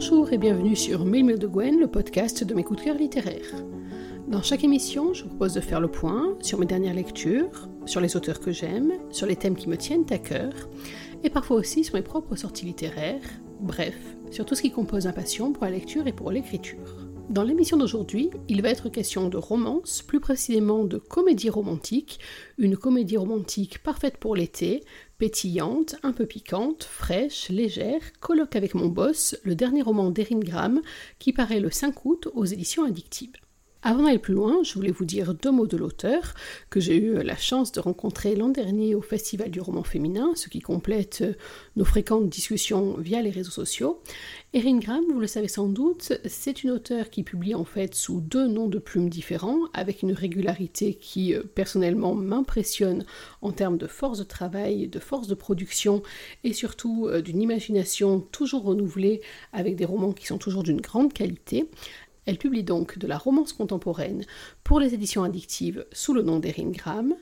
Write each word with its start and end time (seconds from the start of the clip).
Bonjour 0.00 0.32
et 0.32 0.38
bienvenue 0.38 0.76
sur 0.76 1.04
Mille 1.04 1.40
de 1.40 1.48
Gwen, 1.48 1.80
le 1.80 1.88
podcast 1.88 2.44
de 2.44 2.54
mes 2.54 2.62
coups 2.62 2.78
de 2.78 2.84
cœur 2.84 2.96
littéraires. 2.96 3.64
Dans 4.28 4.42
chaque 4.42 4.62
émission, 4.62 5.12
je 5.12 5.24
vous 5.24 5.30
propose 5.30 5.54
de 5.54 5.60
faire 5.60 5.80
le 5.80 5.88
point 5.88 6.38
sur 6.40 6.60
mes 6.60 6.66
dernières 6.66 6.94
lectures, 6.94 7.68
sur 7.84 8.00
les 8.00 8.16
auteurs 8.16 8.38
que 8.38 8.52
j'aime, 8.52 8.92
sur 9.10 9.26
les 9.26 9.34
thèmes 9.34 9.56
qui 9.56 9.68
me 9.68 9.76
tiennent 9.76 10.06
à 10.10 10.18
cœur, 10.18 10.52
et 11.24 11.30
parfois 11.30 11.56
aussi 11.56 11.82
sur 11.82 11.96
mes 11.96 12.02
propres 12.02 12.36
sorties 12.36 12.64
littéraires, 12.64 13.28
bref, 13.58 13.98
sur 14.30 14.46
tout 14.46 14.54
ce 14.54 14.62
qui 14.62 14.70
compose 14.70 15.06
ma 15.06 15.12
passion 15.12 15.52
pour 15.52 15.64
la 15.64 15.72
lecture 15.72 16.06
et 16.06 16.12
pour 16.12 16.30
l'écriture. 16.30 16.97
Dans 17.28 17.42
l'émission 17.42 17.76
d'aujourd'hui, 17.76 18.30
il 18.48 18.62
va 18.62 18.70
être 18.70 18.88
question 18.88 19.28
de 19.28 19.36
romance, 19.36 20.00
plus 20.00 20.18
précisément 20.18 20.84
de 20.84 20.96
comédie 20.96 21.50
romantique, 21.50 22.20
une 22.56 22.74
comédie 22.74 23.18
romantique 23.18 23.82
parfaite 23.82 24.16
pour 24.16 24.34
l'été, 24.34 24.82
pétillante, 25.18 25.96
un 26.02 26.12
peu 26.12 26.24
piquante, 26.24 26.84
fraîche, 26.84 27.50
légère, 27.50 28.00
colloque 28.20 28.56
avec 28.56 28.74
mon 28.74 28.86
boss, 28.86 29.36
le 29.42 29.54
dernier 29.54 29.82
roman 29.82 30.10
d'Erin 30.10 30.38
Graham, 30.38 30.80
qui 31.18 31.34
paraît 31.34 31.60
le 31.60 31.70
5 31.70 32.06
août 32.06 32.28
aux 32.32 32.46
éditions 32.46 32.84
addictives. 32.84 33.36
Avant 33.84 34.02
d'aller 34.02 34.18
plus 34.18 34.34
loin, 34.34 34.64
je 34.64 34.74
voulais 34.74 34.90
vous 34.90 35.04
dire 35.04 35.34
deux 35.34 35.52
mots 35.52 35.68
de 35.68 35.76
l'auteur, 35.76 36.34
que 36.68 36.80
j'ai 36.80 36.96
eu 36.96 37.22
la 37.22 37.36
chance 37.36 37.70
de 37.70 37.78
rencontrer 37.78 38.34
l'an 38.34 38.48
dernier 38.48 38.96
au 38.96 39.00
Festival 39.00 39.52
du 39.52 39.60
roman 39.60 39.84
féminin, 39.84 40.32
ce 40.34 40.48
qui 40.48 40.58
complète 40.58 41.22
nos 41.76 41.84
fréquentes 41.84 42.28
discussions 42.28 42.96
via 42.98 43.22
les 43.22 43.30
réseaux 43.30 43.52
sociaux. 43.52 44.02
Erin 44.52 44.78
Graham, 44.78 45.04
vous 45.12 45.20
le 45.20 45.28
savez 45.28 45.46
sans 45.46 45.68
doute, 45.68 46.12
c'est 46.24 46.64
une 46.64 46.72
auteure 46.72 47.08
qui 47.08 47.22
publie 47.22 47.54
en 47.54 47.64
fait 47.64 47.94
sous 47.94 48.20
deux 48.20 48.48
noms 48.48 48.66
de 48.66 48.78
plumes 48.78 49.08
différents, 49.08 49.60
avec 49.74 50.02
une 50.02 50.12
régularité 50.12 50.94
qui 50.94 51.34
euh, 51.34 51.42
personnellement 51.42 52.14
m'impressionne 52.14 53.04
en 53.42 53.52
termes 53.52 53.78
de 53.78 53.86
force 53.86 54.18
de 54.18 54.24
travail, 54.24 54.88
de 54.88 54.98
force 54.98 55.28
de 55.28 55.34
production 55.34 56.02
et 56.42 56.52
surtout 56.52 57.06
euh, 57.06 57.20
d'une 57.20 57.40
imagination 57.40 58.20
toujours 58.32 58.64
renouvelée 58.64 59.20
avec 59.52 59.76
des 59.76 59.84
romans 59.84 60.12
qui 60.12 60.26
sont 60.26 60.38
toujours 60.38 60.64
d'une 60.64 60.80
grande 60.80 61.12
qualité. 61.12 61.68
Elle 62.28 62.36
publie 62.36 62.62
donc 62.62 62.98
de 62.98 63.06
la 63.06 63.16
romance 63.16 63.54
contemporaine 63.54 64.22
pour 64.62 64.80
les 64.80 64.92
éditions 64.92 65.22
addictives 65.22 65.86
sous 65.92 66.12
le 66.12 66.20
nom 66.20 66.40
d'Erin 66.40 66.68
Graham, 66.68 67.14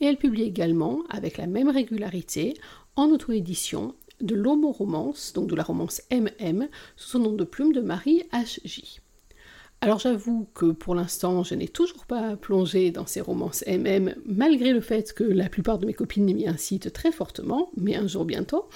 et 0.00 0.06
elle 0.06 0.16
publie 0.16 0.44
également, 0.44 1.02
avec 1.10 1.36
la 1.36 1.46
même 1.46 1.68
régularité, 1.68 2.54
en 2.96 3.10
auto-édition, 3.10 3.94
de 4.22 4.34
l'homo-romance, 4.34 5.34
donc 5.34 5.46
de 5.50 5.54
la 5.54 5.62
romance 5.62 6.00
MM, 6.10 6.68
sous 6.96 7.10
son 7.10 7.18
nom 7.18 7.32
de 7.32 7.44
plume 7.44 7.74
de 7.74 7.82
Marie 7.82 8.22
H.J. 8.32 9.02
Alors 9.82 9.98
j'avoue 9.98 10.48
que 10.54 10.72
pour 10.72 10.94
l'instant, 10.94 11.42
je 11.44 11.54
n'ai 11.54 11.68
toujours 11.68 12.06
pas 12.06 12.34
plongé 12.36 12.90
dans 12.90 13.04
ces 13.06 13.20
romances 13.20 13.62
MM, 13.66 14.14
malgré 14.24 14.72
le 14.72 14.80
fait 14.80 15.12
que 15.12 15.22
la 15.22 15.50
plupart 15.50 15.78
de 15.78 15.84
mes 15.84 15.92
copines 15.92 16.24
m'y 16.24 16.48
incitent 16.48 16.94
très 16.94 17.12
fortement, 17.12 17.70
mais 17.76 17.94
un 17.94 18.06
jour 18.06 18.24
bientôt. 18.24 18.70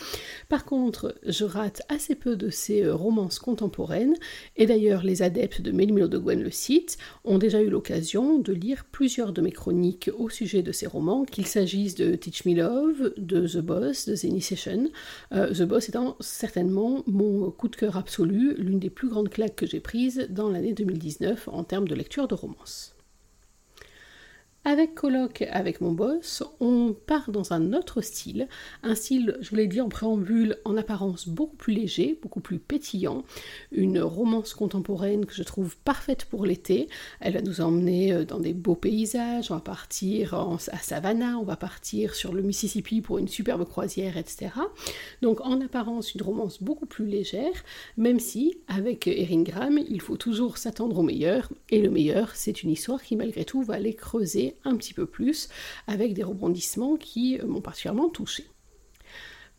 Par 0.50 0.66
contre, 0.66 1.16
je 1.26 1.46
rate 1.46 1.80
assez 1.88 2.14
peu 2.14 2.36
de 2.36 2.50
ces 2.50 2.84
euh, 2.84 2.94
romances 2.94 3.38
contemporaines, 3.38 4.14
et 4.58 4.66
d'ailleurs 4.66 5.02
les 5.02 5.22
adeptes 5.22 5.62
de 5.62 5.72
Mélimilo 5.72 6.06
de 6.06 6.18
Gwen 6.18 6.42
le 6.42 6.50
site 6.50 6.98
ont 7.24 7.38
déjà 7.38 7.62
eu 7.62 7.70
l'occasion 7.70 8.38
de 8.38 8.52
lire 8.52 8.84
plusieurs 8.92 9.32
de 9.32 9.40
mes 9.40 9.52
chroniques 9.52 10.10
au 10.18 10.28
sujet 10.28 10.62
de 10.62 10.70
ces 10.70 10.86
romans, 10.86 11.24
qu'il 11.24 11.46
s'agisse 11.46 11.94
de 11.94 12.14
Teach 12.14 12.44
Me 12.44 12.54
Love, 12.54 13.14
de 13.16 13.48
The 13.48 13.62
Boss, 13.62 14.06
de 14.06 14.14
The 14.14 14.24
Initiation, 14.24 14.90
euh, 15.32 15.50
The 15.54 15.62
Boss 15.62 15.88
étant 15.88 16.16
certainement 16.20 17.02
mon 17.06 17.50
coup 17.50 17.68
de 17.68 17.76
cœur 17.76 17.96
absolu, 17.96 18.54
l'une 18.58 18.78
des 18.78 18.90
plus 18.90 19.08
grandes 19.08 19.30
claques 19.30 19.56
que 19.56 19.66
j'ai 19.66 19.80
prises 19.80 20.26
dans 20.28 20.50
l'année 20.50 20.74
2000 20.74 20.89
en 21.48 21.64
termes 21.64 21.88
de 21.88 21.94
lecture 21.94 22.28
de 22.28 22.34
romance. 22.34 22.94
Avec 24.66 24.94
Colloque, 24.94 25.42
avec 25.50 25.80
mon 25.80 25.92
boss, 25.92 26.42
on 26.60 26.94
part 27.06 27.30
dans 27.30 27.54
un 27.54 27.72
autre 27.72 28.02
style, 28.02 28.46
un 28.82 28.94
style, 28.94 29.38
je 29.40 29.48
vous 29.48 29.56
l'ai 29.56 29.66
dit 29.66 29.80
en 29.80 29.88
préambule, 29.88 30.58
en 30.66 30.76
apparence 30.76 31.26
beaucoup 31.26 31.56
plus 31.56 31.72
léger, 31.72 32.18
beaucoup 32.20 32.40
plus 32.40 32.58
pétillant, 32.58 33.24
une 33.72 34.00
romance 34.00 34.52
contemporaine 34.52 35.24
que 35.24 35.32
je 35.32 35.44
trouve 35.44 35.78
parfaite 35.78 36.26
pour 36.26 36.44
l'été. 36.44 36.90
Elle 37.20 37.32
va 37.32 37.40
nous 37.40 37.62
emmener 37.62 38.12
euh, 38.12 38.26
dans 38.26 38.38
des 38.38 38.52
beaux 38.52 38.74
paysages, 38.74 39.50
on 39.50 39.54
va 39.54 39.60
partir 39.60 40.34
à 40.34 40.78
Savannah, 40.82 41.38
on 41.38 41.44
va 41.44 41.56
partir 41.56 42.14
sur 42.14 42.34
le 42.34 42.42
Mississippi 42.42 43.00
pour 43.00 43.16
une 43.16 43.28
superbe 43.28 43.64
croisière, 43.64 44.18
etc. 44.18 44.50
Donc 45.22 45.40
en 45.40 45.58
apparence, 45.62 46.14
une 46.14 46.22
romance 46.22 46.62
beaucoup 46.62 46.86
plus 46.86 47.06
légère, 47.06 47.64
même 47.96 48.20
si, 48.20 48.58
avec 48.68 49.06
Erin 49.06 49.40
Graham, 49.40 49.78
il 49.88 50.02
faut 50.02 50.18
toujours 50.18 50.58
s'attendre 50.58 50.98
au 50.98 51.02
meilleur, 51.02 51.48
et 51.70 51.80
le 51.80 51.88
meilleur, 51.88 52.32
c'est 52.34 52.62
une 52.62 52.70
histoire 52.70 53.02
qui 53.02 53.16
malgré 53.16 53.46
tout 53.46 53.62
va 53.62 53.76
aller 53.76 53.94
creuser 53.94 54.49
un 54.64 54.76
petit 54.76 54.94
peu 54.94 55.06
plus 55.06 55.48
avec 55.86 56.14
des 56.14 56.22
rebondissements 56.22 56.96
qui 56.96 57.38
m'ont 57.44 57.60
particulièrement 57.60 58.08
touché. 58.08 58.46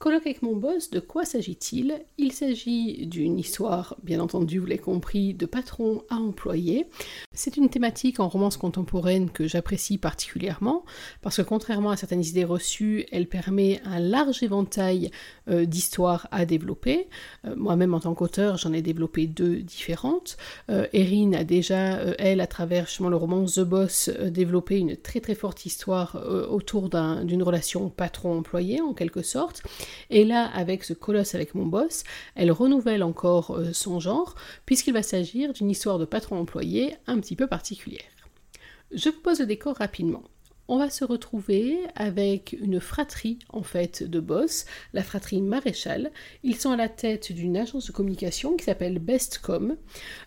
Colloque 0.02 0.26
avec 0.26 0.42
mon 0.42 0.56
boss, 0.56 0.90
de 0.90 1.00
quoi 1.00 1.26
s'agit-il? 1.26 2.02
Il 2.18 2.32
s'agit 2.32 3.06
d'une 3.06 3.38
histoire, 3.38 3.96
bien 4.02 4.20
entendu, 4.20 4.58
vous 4.58 4.66
l'avez 4.66 4.80
compris, 4.80 5.36
de 5.36 5.46
patron 5.46 6.02
à 6.10 6.16
employé. 6.16 6.88
C'est 7.36 7.56
une 7.56 7.70
thématique 7.70 8.20
en 8.20 8.28
romance 8.28 8.58
contemporaine 8.58 9.30
que 9.30 9.46
j'apprécie 9.46 10.00
particulièrement, 10.00 10.86
parce 11.22 11.38
que 11.38 11.44
contrairement 11.44 11.92
à 11.92 11.98
certaines 11.98 12.26
idées 12.26 12.46
reçues, 12.46 13.06
elle 13.12 13.28
permet 13.28 13.80
un 13.86 14.00
large 14.00 14.42
éventail 14.42 15.12
euh, 15.48 15.66
d'histoires 15.66 16.28
à 16.32 16.48
développer. 16.48 17.08
Euh, 17.46 17.56
moi-même, 17.56 17.94
en 17.94 18.00
tant 18.00 18.16
qu'auteur, 18.16 18.58
j'en 18.58 18.74
ai 18.74 18.82
développé 18.82 19.28
deux 19.28 19.58
différentes. 19.58 20.36
Euh, 20.72 20.88
Erin 20.94 21.34
a 21.34 21.44
déjà, 21.44 21.98
elle, 22.18 22.42
à 22.42 22.48
travers 22.48 22.88
le 23.00 23.16
roman 23.16 23.46
The 23.46 23.60
Boss, 23.60 24.10
développé 24.10 24.80
une 24.80 24.98
très 24.98 25.20
très 25.20 25.36
forte 25.36 25.68
histoire 25.68 26.16
autour 26.50 26.90
d'une 26.90 27.44
relation 27.44 27.90
patron-employé, 27.92 28.82
en 28.82 28.96
quelque 28.96 29.22
sorte. 29.22 29.62
Et 30.10 30.24
là, 30.24 30.46
avec 30.46 30.84
ce 30.84 30.94
colosse 30.94 31.36
avec 31.36 31.56
mon 31.56 31.66
boss, 31.66 32.04
elle 32.36 32.52
renouvelle 32.52 33.04
encore 33.04 33.58
euh, 33.58 33.74
son 33.74 34.00
genre, 34.00 34.36
puisqu'il 34.66 34.94
va 34.94 35.04
s'agir 35.04 35.54
d'une 35.54 35.70
histoire 35.70 36.00
de 36.00 36.06
patron-employé 36.06 36.96
un 37.08 37.20
petit 37.20 37.36
peu 37.36 37.48
particulière. 37.48 38.02
Je 38.92 39.10
vous 39.10 39.22
pose 39.22 39.40
le 39.40 39.46
décor 39.46 39.76
rapidement 39.78 40.24
on 40.72 40.78
va 40.78 40.90
se 40.90 41.04
retrouver 41.04 41.80
avec 41.96 42.56
une 42.62 42.80
fratrie 42.80 43.40
en 43.50 43.62
fait 43.62 44.04
de 44.04 44.22
boss, 44.22 44.66
la 44.94 45.04
fratrie 45.04 45.42
Maréchal. 45.42 46.12
Ils 46.44 46.56
sont 46.56 46.72
à 46.72 46.78
la 46.78 46.88
tête 46.88 47.34
d'une 47.34 47.58
agence 47.58 47.88
de 47.88 47.92
communication 47.92 48.56
qui 48.56 48.64
s'appelle 48.64 49.00
Bestcom, 49.00 49.76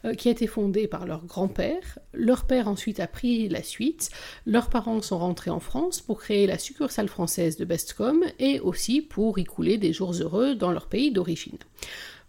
euh, 0.05 0.13
qui 0.13 0.29
a 0.29 0.33
été 0.33 0.47
fondée 0.47 0.87
par 0.87 1.07
leur 1.07 1.25
grand-père. 1.25 1.99
Leur 2.13 2.45
père 2.45 2.69
ensuite 2.69 3.01
a 3.01 3.07
pris 3.07 3.49
la 3.49 3.63
suite. 3.63 4.11
Leurs 4.45 4.69
parents 4.69 5.01
sont 5.01 5.17
rentrés 5.17 5.51
en 5.51 5.61
France 5.61 6.03
pour 6.03 6.21
créer 6.21 6.47
la 6.47 6.59
succursale 6.59 7.09
française 7.09 7.57
de 7.57 7.65
Bestcom 7.65 8.23
et 8.39 8.61
aussi 8.61 9.01
pour 9.01 9.39
y 9.39 9.45
couler 9.45 9.79
des 9.79 9.95
jours 9.95 10.13
heureux 10.13 10.55
dans 10.55 10.73
leur 10.73 10.89
pays 10.89 11.11
d'origine. 11.11 11.57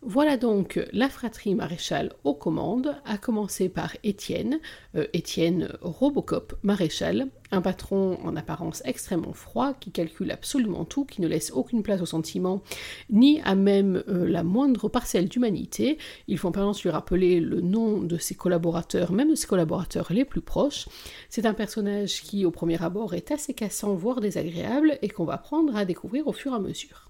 Voilà 0.07 0.37
donc 0.37 0.79
la 0.93 1.09
fratrie 1.09 1.55
maréchal 1.55 2.13
aux 2.23 2.35
commandes, 2.35 2.95
à 3.05 3.17
commencer 3.17 3.69
par 3.69 3.97
Étienne, 4.03 4.59
euh, 4.95 5.07
Étienne 5.13 5.67
Robocop 5.81 6.53
maréchal, 6.61 7.29
un 7.49 7.59
patron 7.59 8.19
en 8.23 8.35
apparence 8.35 8.83
extrêmement 8.85 9.33
froid, 9.33 9.73
qui 9.73 9.89
calcule 9.89 10.29
absolument 10.29 10.85
tout, 10.85 11.05
qui 11.05 11.21
ne 11.21 11.27
laisse 11.27 11.49
aucune 11.49 11.81
place 11.81 12.01
aux 12.01 12.05
sentiments, 12.05 12.61
ni 13.09 13.41
à 13.45 13.55
même 13.55 14.03
euh, 14.07 14.29
la 14.29 14.43
moindre 14.43 14.89
parcelle 14.89 15.27
d'humanité. 15.27 15.97
Il 16.27 16.37
faut 16.37 16.49
en 16.49 16.51
permanence 16.51 16.83
lui 16.83 16.91
rappeler 16.91 17.39
le 17.39 17.61
nom 17.61 17.99
de 17.99 18.19
ses 18.19 18.35
collaborateurs, 18.35 19.11
même 19.11 19.31
de 19.31 19.35
ses 19.35 19.47
collaborateurs 19.47 20.13
les 20.13 20.23
plus 20.23 20.41
proches. 20.41 20.87
C'est 21.29 21.47
un 21.47 21.55
personnage 21.55 22.21
qui, 22.21 22.45
au 22.45 22.51
premier 22.51 22.79
abord, 22.83 23.15
est 23.15 23.31
assez 23.31 23.55
cassant, 23.55 23.95
voire 23.95 24.21
désagréable, 24.21 24.99
et 25.01 25.09
qu'on 25.09 25.25
va 25.25 25.39
prendre 25.39 25.75
à 25.75 25.83
découvrir 25.83 26.27
au 26.27 26.31
fur 26.31 26.51
et 26.51 26.55
à 26.57 26.59
mesure. 26.59 27.09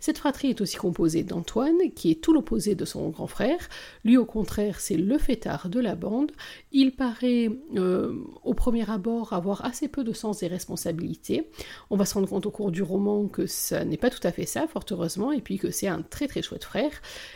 Cette 0.00 0.18
fratrie 0.18 0.50
est 0.50 0.60
aussi 0.60 0.76
composée 0.76 1.22
d'Antoine, 1.22 1.78
qui 1.94 2.10
est 2.10 2.20
tout 2.20 2.32
l'opposé 2.32 2.74
de 2.74 2.84
son 2.84 3.08
grand 3.10 3.26
frère. 3.26 3.68
Lui, 4.04 4.16
au 4.16 4.24
contraire, 4.24 4.80
c'est 4.80 4.96
le 4.96 5.18
fêtard 5.18 5.68
de 5.68 5.80
la 5.80 5.94
bande. 5.94 6.32
Il 6.72 6.92
paraît, 6.92 7.50
euh, 7.76 8.14
au 8.44 8.54
premier 8.54 8.88
abord, 8.90 9.32
avoir 9.32 9.64
assez 9.64 9.88
peu 9.88 10.04
de 10.04 10.12
sens 10.12 10.38
des 10.38 10.46
responsabilités. 10.46 11.50
On 11.90 11.96
va 11.96 12.04
se 12.04 12.14
rendre 12.14 12.28
compte 12.28 12.46
au 12.46 12.50
cours 12.50 12.70
du 12.70 12.82
roman 12.82 13.28
que 13.28 13.46
ça 13.46 13.84
n'est 13.84 13.96
pas 13.96 14.10
tout 14.10 14.26
à 14.26 14.32
fait 14.32 14.46
ça, 14.46 14.66
fort 14.66 14.84
heureusement, 14.90 15.32
et 15.32 15.40
puis 15.40 15.58
que 15.58 15.70
c'est 15.70 15.88
un 15.88 16.02
très 16.02 16.26
très 16.26 16.42
chouette 16.42 16.64
frère. 16.64 16.92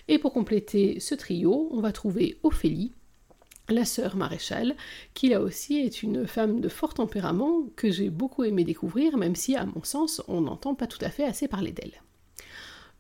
Et 0.09 0.19
pour 0.19 0.33
compléter 0.33 1.01
ce 1.01 1.15
trio, 1.15 1.69
on 1.71 1.81
va 1.81 1.93
trouver 1.93 2.39
Ophélie, 2.43 2.93
la 3.69 3.85
sœur 3.85 4.17
maréchale, 4.17 4.75
qui 5.15 5.31
là 5.31 5.41
aussi 5.41 5.79
est 5.79 6.03
une 6.03 6.27
femme 6.27 6.61
de 6.61 6.69
fort 6.69 6.95
tempérament 6.95 7.65
que 7.77 7.91
j'ai 7.91 8.11
beaucoup 8.11 8.45
aimé 8.45 8.65
découvrir, 8.65 9.17
même 9.17 9.35
si 9.35 9.57
à 9.57 9.65
mon 9.65 9.83
sens 9.85 10.23
on 10.29 10.43
n'entend 10.43 10.75
pas 10.75 10.87
tout 10.87 11.03
à 11.03 11.09
fait 11.09 11.25
assez 11.25 11.49
parler 11.49 11.73
d'elle. 11.73 12.03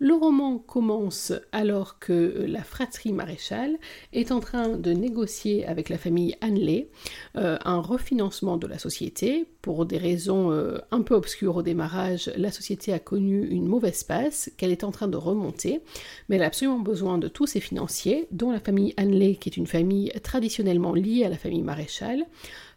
Le 0.00 0.12
roman 0.12 0.58
commence 0.58 1.32
alors 1.52 2.00
que 2.00 2.44
la 2.48 2.64
fratrie 2.64 3.12
maréchale 3.12 3.78
est 4.12 4.32
en 4.32 4.40
train 4.40 4.70
de 4.70 4.92
négocier 4.92 5.64
avec 5.66 5.88
la 5.88 5.98
famille 5.98 6.34
Hanley 6.42 6.90
euh, 7.36 7.58
un 7.64 7.80
refinancement 7.80 8.56
de 8.56 8.66
la 8.66 8.78
société. 8.78 9.46
Pour 9.62 9.86
des 9.86 9.98
raisons 9.98 10.50
euh, 10.50 10.78
un 10.90 11.02
peu 11.02 11.14
obscures 11.14 11.56
au 11.56 11.62
démarrage, 11.62 12.30
la 12.36 12.50
société 12.50 12.92
a 12.92 12.98
connu 12.98 13.46
une 13.48 13.68
mauvaise 13.68 14.02
passe 14.02 14.50
qu'elle 14.56 14.72
est 14.72 14.84
en 14.84 14.90
train 14.90 15.08
de 15.08 15.16
remonter, 15.16 15.80
mais 16.28 16.36
elle 16.36 16.42
a 16.42 16.46
absolument 16.46 16.80
besoin 16.80 17.16
de 17.16 17.28
tous 17.28 17.46
ses 17.46 17.60
financiers, 17.60 18.26
dont 18.32 18.50
la 18.50 18.60
famille 18.60 18.94
Hanley, 18.98 19.36
qui 19.36 19.48
est 19.48 19.56
une 19.56 19.68
famille 19.68 20.10
traditionnellement 20.22 20.92
liée 20.92 21.24
à 21.24 21.28
la 21.28 21.38
famille 21.38 21.62
maréchale. 21.62 22.26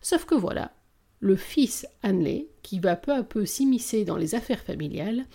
Sauf 0.01 0.25
que 0.25 0.35
voilà, 0.35 0.71
le 1.19 1.35
fils 1.35 1.87
Hanley, 2.03 2.47
qui 2.61 2.79
va 2.79 2.95
peu 2.95 3.11
à 3.11 3.23
peu 3.23 3.45
s'immiscer 3.45 4.05
dans 4.05 4.17
les 4.17 4.35
affaires 4.35 4.63
familiales, 4.63 5.25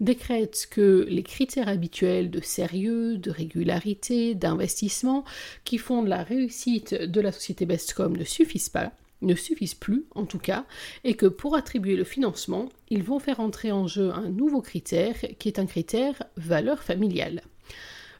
décrète 0.00 0.66
que 0.70 1.06
les 1.08 1.22
critères 1.22 1.68
habituels 1.68 2.30
de 2.30 2.40
sérieux, 2.40 3.18
de 3.18 3.30
régularité, 3.30 4.34
d'investissement 4.34 5.24
qui 5.64 5.78
font 5.78 6.02
de 6.02 6.08
la 6.08 6.22
réussite 6.22 6.94
de 6.94 7.20
la 7.20 7.32
société 7.32 7.66
Bestcom 7.66 8.16
ne 8.16 8.24
suffisent 8.24 8.68
pas, 8.68 8.92
ne 9.22 9.34
suffisent 9.34 9.74
plus 9.74 10.06
en 10.14 10.24
tout 10.24 10.38
cas, 10.38 10.64
et 11.04 11.14
que 11.14 11.26
pour 11.26 11.56
attribuer 11.56 11.96
le 11.96 12.04
financement, 12.04 12.68
ils 12.88 13.02
vont 13.02 13.18
faire 13.18 13.40
entrer 13.40 13.72
en 13.72 13.86
jeu 13.86 14.10
un 14.12 14.28
nouveau 14.28 14.60
critère 14.60 15.16
qui 15.38 15.48
est 15.48 15.58
un 15.58 15.66
critère 15.66 16.22
valeur 16.36 16.82
familiale. 16.82 17.42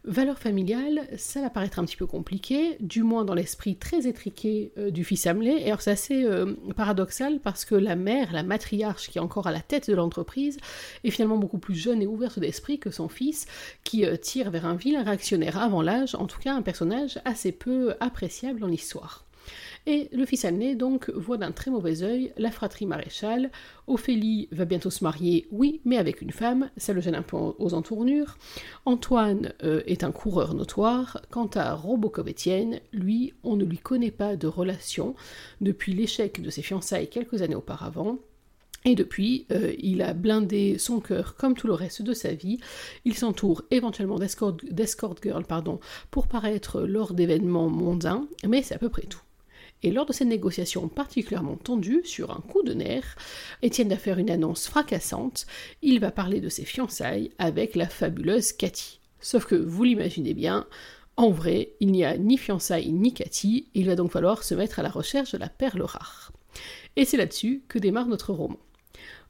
Valeur 0.05 0.39
familiale, 0.39 1.09
ça 1.17 1.41
va 1.41 1.51
paraître 1.51 1.79
un 1.79 1.85
petit 1.85 1.97
peu 1.97 2.07
compliqué, 2.07 2.77
du 2.81 3.03
moins 3.03 3.25
dans 3.25 3.35
l'esprit 3.35 3.77
très 3.77 4.07
étriqué 4.07 4.73
euh, 4.79 4.91
du 4.91 5.05
fils 5.05 5.27
Hamlet. 5.27 5.61
Et 5.63 5.67
alors 5.67 5.81
c'est 5.81 5.91
assez 5.91 6.25
euh, 6.25 6.55
paradoxal 6.77 7.41
parce 7.41 7.65
que 7.65 7.75
la 7.75 7.97
mère, 7.97 8.33
la 8.33 8.43
matriarche 8.43 9.11
qui 9.11 9.19
est 9.19 9.21
encore 9.21 9.47
à 9.47 9.53
la 9.53 9.61
tête 9.61 9.91
de 9.91 9.95
l'entreprise, 9.95 10.59
est 11.05 11.11
finalement 11.11 11.37
beaucoup 11.37 11.59
plus 11.59 11.75
jeune 11.75 12.01
et 12.01 12.07
ouverte 12.07 12.39
d'esprit 12.39 12.79
que 12.79 12.91
son 12.91 13.09
fils, 13.09 13.47
qui 13.85 14.07
euh, 14.07 14.17
tire 14.17 14.51
vers 14.51 14.67
un 14.67 14.75
vilain 14.75 15.03
réactionnaire 15.03 15.59
avant 15.59 15.83
l'âge, 15.83 16.15
en 16.15 16.27
tout 16.27 16.39
cas 16.39 16.55
un 16.55 16.63
personnage 16.63 17.21
assez 17.25 17.53
peu 17.53 17.95
appréciable 18.01 18.61
dans 18.61 18.67
l'histoire. 18.67 19.28
Et 19.91 20.11
le 20.13 20.27
fils 20.27 20.45
aîné, 20.45 20.75
donc, 20.75 21.09
voit 21.09 21.39
d'un 21.39 21.51
très 21.51 21.71
mauvais 21.71 22.03
œil 22.03 22.31
la 22.37 22.51
fratrie 22.51 22.85
maréchale. 22.85 23.51
Ophélie 23.87 24.47
va 24.53 24.67
bientôt 24.67 24.91
se 24.91 25.03
marier, 25.03 25.49
oui, 25.51 25.81
mais 25.87 25.97
avec 25.97 26.21
une 26.21 26.31
femme, 26.31 26.69
ça 26.77 26.93
le 26.93 27.01
gêne 27.01 27.15
un 27.15 27.23
peu 27.23 27.39
aux 27.39 27.73
entournures. 27.73 28.37
Antoine 28.85 29.55
euh, 29.65 29.81
est 29.87 30.05
un 30.05 30.13
coureur 30.13 30.53
notoire. 30.53 31.23
Quant 31.31 31.49
à 31.55 31.73
Robocop 31.73 32.29
Étienne, 32.29 32.81
lui, 32.93 33.33
on 33.45 33.57
ne 33.57 33.65
lui 33.65 33.79
connaît 33.79 34.11
pas 34.11 34.37
de 34.37 34.47
relation 34.47 35.15
depuis 35.63 35.95
l'échec 35.95 36.43
de 36.43 36.51
ses 36.51 36.61
fiançailles 36.61 37.09
quelques 37.09 37.41
années 37.41 37.55
auparavant. 37.55 38.19
Et 38.85 38.95
depuis, 38.95 39.47
euh, 39.53 39.73
il 39.79 40.03
a 40.03 40.13
blindé 40.13 40.77
son 40.77 41.01
cœur 41.01 41.35
comme 41.35 41.55
tout 41.55 41.67
le 41.67 41.73
reste 41.73 42.03
de 42.03 42.13
sa 42.13 42.35
vie. 42.35 42.59
Il 43.07 43.15
s'entoure 43.15 43.63
éventuellement 43.71 44.19
d'escort 44.19 45.17
girl 45.23 45.47
pardon, 45.47 45.81
pour 46.11 46.29
paraître 46.29 46.83
lors 46.83 47.15
d'événements 47.15 47.71
mondains, 47.71 48.29
mais 48.47 48.63
c'est 48.63 48.75
à 48.75 48.79
peu 48.79 48.91
près 48.91 49.07
tout. 49.07 49.23
Et 49.83 49.91
lors 49.91 50.07
de 50.07 50.13
cette 50.13 50.29
négociation 50.29 50.89
particulièrement 50.89 51.57
tendue, 51.57 52.03
sur 52.05 52.31
un 52.31 52.41
coup 52.41 52.63
de 52.63 52.75
nerf, 52.75 53.17
Étienne 53.63 53.89
va 53.89 53.97
faire 53.97 54.19
une 54.19 54.31
annonce 54.31 54.67
fracassante. 54.67 55.47
Il 55.83 56.01
va 56.01 56.11
parler 56.11 56.41
de 56.41 56.49
ses 56.49 56.65
fiançailles 56.65 57.31
avec 57.39 57.77
la 57.77 57.89
fabuleuse 57.89 58.53
Cathy. 58.53 59.01
Sauf 59.21 59.47
que 59.47 59.55
vous 59.55 59.85
l'imaginez 59.85 60.35
bien, 60.35 60.67
en 61.17 61.31
vrai, 61.31 61.73
il 61.81 61.91
n'y 61.91 62.05
a 62.05 62.17
ni 62.17 62.39
fiançailles 62.39 62.93
ni 62.93 63.13
Cathy, 63.13 63.69
il 63.75 63.87
va 63.87 63.97
donc 63.97 64.13
falloir 64.13 64.45
se 64.45 64.55
mettre 64.55 64.79
à 64.79 64.83
la 64.85 64.89
recherche 64.89 65.33
de 65.33 65.39
la 65.39 65.49
perle 65.49 65.83
rare. 65.83 66.33
Et 66.95 67.05
c'est 67.05 67.17
là-dessus 67.17 67.63
que 67.69 67.79
démarre 67.79 68.07
notre 68.07 68.33
roman. 68.33 68.59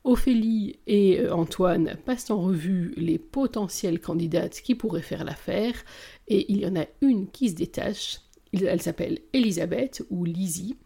Ophélie 0.04 0.78
et 0.86 1.20
euh, 1.20 1.34
Antoine 1.34 1.96
passent 2.04 2.30
en 2.30 2.40
revue 2.40 2.94
les 2.96 3.18
potentielles 3.18 4.00
candidates 4.00 4.60
qui 4.62 4.74
pourraient 4.74 5.02
faire 5.02 5.24
l'affaire, 5.24 5.74
et 6.28 6.50
il 6.52 6.60
y 6.60 6.66
en 6.66 6.76
a 6.76 6.86
une 7.00 7.30
qui 7.30 7.50
se 7.50 7.54
détache, 7.54 8.20
elle 8.52 8.82
s'appelle 8.82 9.18
Elisabeth 9.32 10.02
ou 10.10 10.24
Lizzie. 10.24 10.76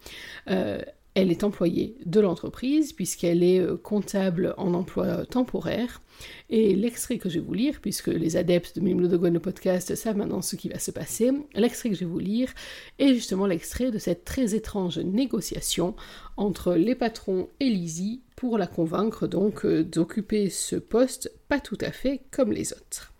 Euh, 0.48 0.80
elle 1.14 1.30
est 1.30 1.44
employée 1.44 1.98
de 2.06 2.20
l'entreprise 2.20 2.92
puisqu'elle 2.92 3.42
est 3.42 3.60
euh, 3.60 3.76
comptable 3.76 4.54
en 4.56 4.72
emploi 4.72 5.26
temporaire. 5.26 6.00
Et 6.48 6.74
l'extrait 6.74 7.18
que 7.18 7.28
je 7.28 7.38
vais 7.38 7.44
vous 7.44 7.54
lire, 7.54 7.80
puisque 7.80 8.08
les 8.08 8.36
adeptes 8.36 8.76
de 8.76 8.80
Mimlo 8.80 9.08
de 9.08 9.16
le 9.16 9.40
podcast 9.40 9.94
savent 9.94 10.16
maintenant 10.16 10.42
ce 10.42 10.56
qui 10.56 10.68
va 10.68 10.78
se 10.78 10.90
passer, 10.90 11.30
l'extrait 11.54 11.90
que 11.90 11.94
je 11.94 12.00
vais 12.00 12.10
vous 12.10 12.18
lire 12.18 12.52
est 12.98 13.14
justement 13.14 13.46
l'extrait 13.46 13.90
de 13.90 13.98
cette 13.98 14.24
très 14.24 14.54
étrange 14.54 14.98
négociation 14.98 15.94
entre 16.36 16.74
les 16.74 16.94
patrons 16.94 17.48
et 17.60 17.68
Lizzie 17.68 18.22
pour 18.36 18.58
la 18.58 18.66
convaincre 18.66 19.26
donc 19.26 19.64
euh, 19.64 19.84
d'occuper 19.84 20.50
ce 20.50 20.76
poste 20.76 21.32
pas 21.48 21.60
tout 21.60 21.78
à 21.80 21.92
fait 21.92 22.22
comme 22.30 22.52
les 22.52 22.72
autres. 22.72 23.12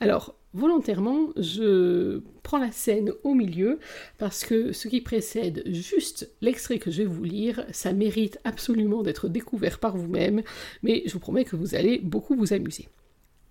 Alors, 0.00 0.37
volontairement, 0.54 1.28
je 1.36 2.22
prends 2.42 2.58
la 2.58 2.72
scène 2.72 3.12
au 3.22 3.34
milieu 3.34 3.78
parce 4.18 4.44
que 4.44 4.72
ce 4.72 4.88
qui 4.88 5.00
précède 5.00 5.62
juste 5.66 6.30
l'extrait 6.40 6.78
que 6.78 6.90
je 6.90 7.02
vais 7.02 7.08
vous 7.08 7.24
lire, 7.24 7.64
ça 7.72 7.92
mérite 7.92 8.38
absolument 8.44 9.02
d'être 9.02 9.28
découvert 9.28 9.78
par 9.78 9.96
vous-même, 9.96 10.42
mais 10.82 11.02
je 11.06 11.12
vous 11.12 11.20
promets 11.20 11.44
que 11.44 11.56
vous 11.56 11.74
allez 11.74 11.98
beaucoup 11.98 12.34
vous 12.34 12.52
amuser. 12.52 12.88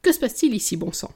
Que 0.02 0.12
se 0.12 0.20
passe-t-il 0.20 0.54
ici, 0.54 0.78
bon 0.78 0.92
sang? 0.92 1.14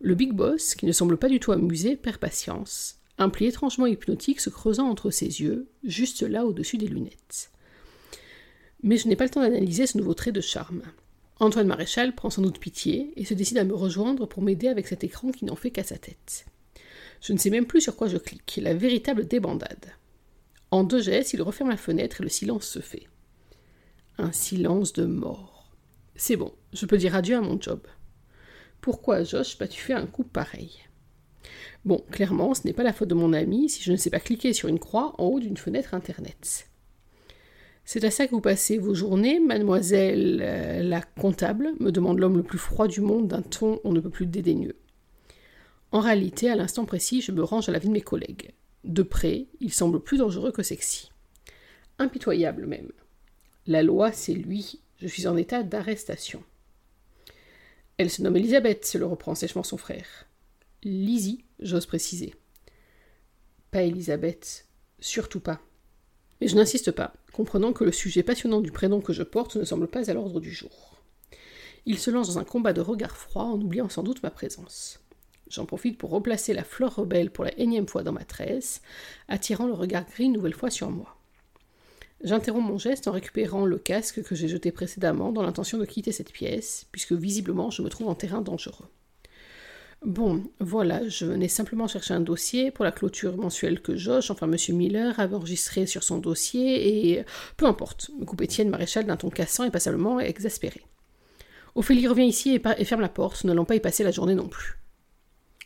Le 0.00 0.14
Big 0.14 0.32
Boss, 0.32 0.74
qui 0.74 0.86
ne 0.86 0.92
semble 0.92 1.16
pas 1.16 1.28
du 1.28 1.40
tout 1.40 1.52
amusé, 1.52 1.96
perd 1.96 2.18
patience, 2.18 2.98
un 3.18 3.30
pli 3.30 3.46
étrangement 3.46 3.86
hypnotique 3.86 4.40
se 4.40 4.50
creusant 4.50 4.88
entre 4.88 5.10
ses 5.10 5.40
yeux, 5.40 5.66
juste 5.82 6.22
là 6.22 6.46
au-dessus 6.46 6.78
des 6.78 6.86
lunettes. 6.86 7.50
Mais 8.82 8.96
je 8.96 9.08
n'ai 9.08 9.16
pas 9.16 9.24
le 9.24 9.30
temps 9.30 9.40
d'analyser 9.40 9.86
ce 9.86 9.98
nouveau 9.98 10.14
trait 10.14 10.30
de 10.30 10.40
charme. 10.40 10.82
Antoine 11.40 11.68
Maréchal 11.68 12.14
prend 12.14 12.30
sans 12.30 12.42
doute 12.42 12.58
pitié 12.58 13.12
et 13.16 13.24
se 13.24 13.34
décide 13.34 13.58
à 13.58 13.64
me 13.64 13.74
rejoindre 13.74 14.26
pour 14.26 14.42
m'aider 14.42 14.68
avec 14.68 14.88
cet 14.88 15.04
écran 15.04 15.30
qui 15.30 15.44
n'en 15.44 15.54
fait 15.54 15.70
qu'à 15.70 15.84
sa 15.84 15.96
tête. 15.96 16.46
Je 17.20 17.32
ne 17.32 17.38
sais 17.38 17.50
même 17.50 17.66
plus 17.66 17.80
sur 17.80 17.96
quoi 17.96 18.08
je 18.08 18.16
clique, 18.16 18.58
la 18.62 18.74
véritable 18.74 19.26
débandade. 19.26 19.92
En 20.70 20.84
deux 20.84 21.00
gestes, 21.00 21.32
il 21.32 21.42
referme 21.42 21.70
la 21.70 21.76
fenêtre 21.76 22.20
et 22.20 22.24
le 22.24 22.28
silence 22.28 22.66
se 22.66 22.80
fait. 22.80 23.06
Un 24.18 24.32
silence 24.32 24.92
de 24.92 25.04
mort. 25.04 25.70
C'est 26.16 26.36
bon, 26.36 26.52
je 26.72 26.86
peux 26.86 26.98
dire 26.98 27.14
adieu 27.14 27.36
à 27.36 27.40
mon 27.40 27.60
job. 27.60 27.80
Pourquoi, 28.80 29.22
Josh, 29.22 29.58
pas 29.58 29.68
tu 29.68 29.80
fait 29.80 29.92
un 29.92 30.06
coup 30.06 30.24
pareil? 30.24 30.72
Bon, 31.84 32.04
clairement, 32.10 32.54
ce 32.54 32.66
n'est 32.66 32.72
pas 32.72 32.82
la 32.82 32.92
faute 32.92 33.08
de 33.08 33.14
mon 33.14 33.32
ami 33.32 33.68
si 33.68 33.82
je 33.82 33.92
ne 33.92 33.96
sais 33.96 34.10
pas 34.10 34.20
cliquer 34.20 34.52
sur 34.52 34.68
une 34.68 34.80
croix 34.80 35.14
en 35.18 35.26
haut 35.26 35.40
d'une 35.40 35.56
fenêtre 35.56 35.94
internet. 35.94 36.68
C'est 37.90 38.04
à 38.04 38.10
ça 38.10 38.26
que 38.26 38.32
vous 38.32 38.42
passez 38.42 38.76
vos 38.76 38.92
journées, 38.92 39.40
mademoiselle 39.40 40.42
euh, 40.42 40.82
la 40.82 41.00
comptable, 41.00 41.72
me 41.80 41.90
demande 41.90 42.18
l'homme 42.18 42.36
le 42.36 42.42
plus 42.42 42.58
froid 42.58 42.86
du 42.86 43.00
monde 43.00 43.28
d'un 43.28 43.40
ton 43.40 43.80
on 43.82 43.92
ne 43.92 44.00
peut 44.00 44.10
plus 44.10 44.26
dédaigneux. 44.26 44.76
En 45.90 46.00
réalité, 46.00 46.50
à 46.50 46.54
l'instant 46.54 46.84
précis, 46.84 47.22
je 47.22 47.32
me 47.32 47.42
range 47.42 47.66
à 47.70 47.72
la 47.72 47.78
vie 47.78 47.88
de 47.88 47.94
mes 47.94 48.02
collègues. 48.02 48.52
De 48.84 49.02
près, 49.02 49.46
il 49.60 49.72
semble 49.72 50.00
plus 50.00 50.18
dangereux 50.18 50.52
que 50.52 50.62
sexy. 50.62 51.10
Impitoyable 51.98 52.66
même. 52.66 52.92
La 53.66 53.82
loi, 53.82 54.12
c'est 54.12 54.34
lui. 54.34 54.82
Je 54.98 55.08
suis 55.08 55.26
en 55.26 55.38
état 55.38 55.62
d'arrestation. 55.62 56.44
Elle 57.96 58.10
se 58.10 58.20
nomme 58.20 58.36
Elisabeth, 58.36 58.84
se 58.84 58.98
le 58.98 59.06
reprend 59.06 59.34
sèchement 59.34 59.62
son 59.62 59.78
frère. 59.78 60.26
Lizzie, 60.82 61.42
j'ose 61.58 61.86
préciser. 61.86 62.34
Pas 63.70 63.80
Elisabeth, 63.80 64.66
surtout 65.00 65.40
pas. 65.40 65.62
Mais 66.42 66.48
je 66.48 66.56
n'insiste 66.56 66.90
pas, 66.90 67.14
comprenant 67.32 67.72
que 67.72 67.84
le 67.84 67.92
sujet 67.92 68.22
passionnant 68.22 68.60
du 68.60 68.72
prénom 68.72 69.00
que 69.00 69.12
je 69.12 69.22
porte 69.22 69.56
ne 69.56 69.64
semble 69.64 69.88
pas 69.88 70.10
à 70.10 70.14
l'ordre 70.14 70.40
du 70.40 70.52
jour. 70.52 70.96
Il 71.86 71.98
se 71.98 72.10
lance 72.10 72.28
dans 72.28 72.38
un 72.38 72.44
combat 72.44 72.72
de 72.72 72.80
regard 72.80 73.16
froid 73.16 73.44
en 73.44 73.60
oubliant 73.60 73.88
sans 73.88 74.02
doute 74.02 74.22
ma 74.22 74.30
présence. 74.30 75.00
J'en 75.48 75.64
profite 75.64 75.96
pour 75.96 76.10
replacer 76.10 76.52
la 76.52 76.64
fleur 76.64 76.96
rebelle 76.96 77.30
pour 77.30 77.44
la 77.44 77.58
énième 77.58 77.88
fois 77.88 78.02
dans 78.02 78.12
ma 78.12 78.24
tresse, 78.24 78.82
attirant 79.28 79.66
le 79.66 79.72
regard 79.72 80.04
gris 80.04 80.24
une 80.24 80.32
nouvelle 80.32 80.54
fois 80.54 80.70
sur 80.70 80.90
moi. 80.90 81.16
J'interromps 82.22 82.66
mon 82.66 82.78
geste 82.78 83.06
en 83.06 83.12
récupérant 83.12 83.64
le 83.64 83.78
casque 83.78 84.22
que 84.22 84.34
j'ai 84.34 84.48
jeté 84.48 84.72
précédemment 84.72 85.32
dans 85.32 85.42
l'intention 85.42 85.78
de 85.78 85.84
quitter 85.84 86.12
cette 86.12 86.32
pièce, 86.32 86.86
puisque 86.90 87.12
visiblement 87.12 87.70
je 87.70 87.82
me 87.82 87.88
trouve 87.88 88.08
en 88.08 88.14
terrain 88.14 88.42
dangereux. 88.42 88.88
Bon, 90.04 90.44
voilà, 90.60 91.08
je 91.08 91.24
venais 91.24 91.48
simplement 91.48 91.88
chercher 91.88 92.14
un 92.14 92.20
dossier 92.20 92.70
pour 92.70 92.84
la 92.84 92.92
clôture 92.92 93.36
mensuelle 93.36 93.80
que 93.80 93.96
Josh, 93.96 94.30
enfin 94.30 94.46
Monsieur 94.46 94.72
Miller, 94.72 95.18
avait 95.18 95.34
enregistré 95.34 95.86
sur 95.86 96.04
son 96.04 96.18
dossier, 96.18 97.16
et 97.16 97.24
peu 97.56 97.66
importe, 97.66 98.10
me 98.16 98.24
coupe 98.24 98.42
Étienne 98.42 98.68
Maréchal 98.68 99.06
d'un 99.06 99.16
ton 99.16 99.28
cassant 99.28 99.64
et 99.64 99.70
passablement 99.70 100.20
exaspéré. 100.20 100.82
Ophélie 101.74 102.06
revient 102.06 102.26
ici 102.26 102.54
et, 102.54 102.84
ferme 102.84 103.00
la 103.00 103.08
porte, 103.08 103.42
n'allant 103.42 103.64
pas 103.64 103.74
y 103.74 103.80
passer 103.80 104.04
la 104.04 104.12
journée 104.12 104.36
non 104.36 104.46
plus. 104.48 104.78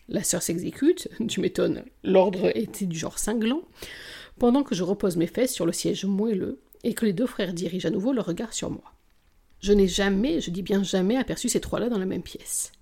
La 0.09 0.25
sœur 0.25 0.43
s'exécute, 0.43 1.09
tu 1.29 1.41
m'étonnes, 1.41 1.85
l'ordre 2.03 2.57
était 2.57 2.87
du 2.87 2.99
genre 2.99 3.19
cinglant, 3.19 3.62
pendant 4.39 4.62
que 4.62 4.75
je 4.75 4.83
repose 4.83 5.19
mes 5.19 5.27
fesses 5.27 5.53
sur 5.53 5.67
le 5.67 5.73
siège 5.73 6.07
moelleux 6.07 6.62
et 6.85 6.95
que 6.95 7.05
les 7.05 7.12
deux 7.12 7.27
frères 7.27 7.53
dirigent 7.53 7.89
à 7.89 7.91
nouveau 7.91 8.15
leur 8.15 8.27
regard 8.27 8.55
sur 8.55 8.71
moi. 8.71 8.95
Je 9.61 9.75
n'ai 9.75 9.89
jamais, 9.89 10.41
je 10.41 10.51
dis 10.51 10.62
bien 10.62 10.83
jamais, 10.83 11.17
aperçu 11.17 11.51
ces 11.51 11.61
trois-là 11.61 11.91
dans 11.91 11.99
la 11.99 12.07
même 12.07 12.23
pièce. 12.23 12.73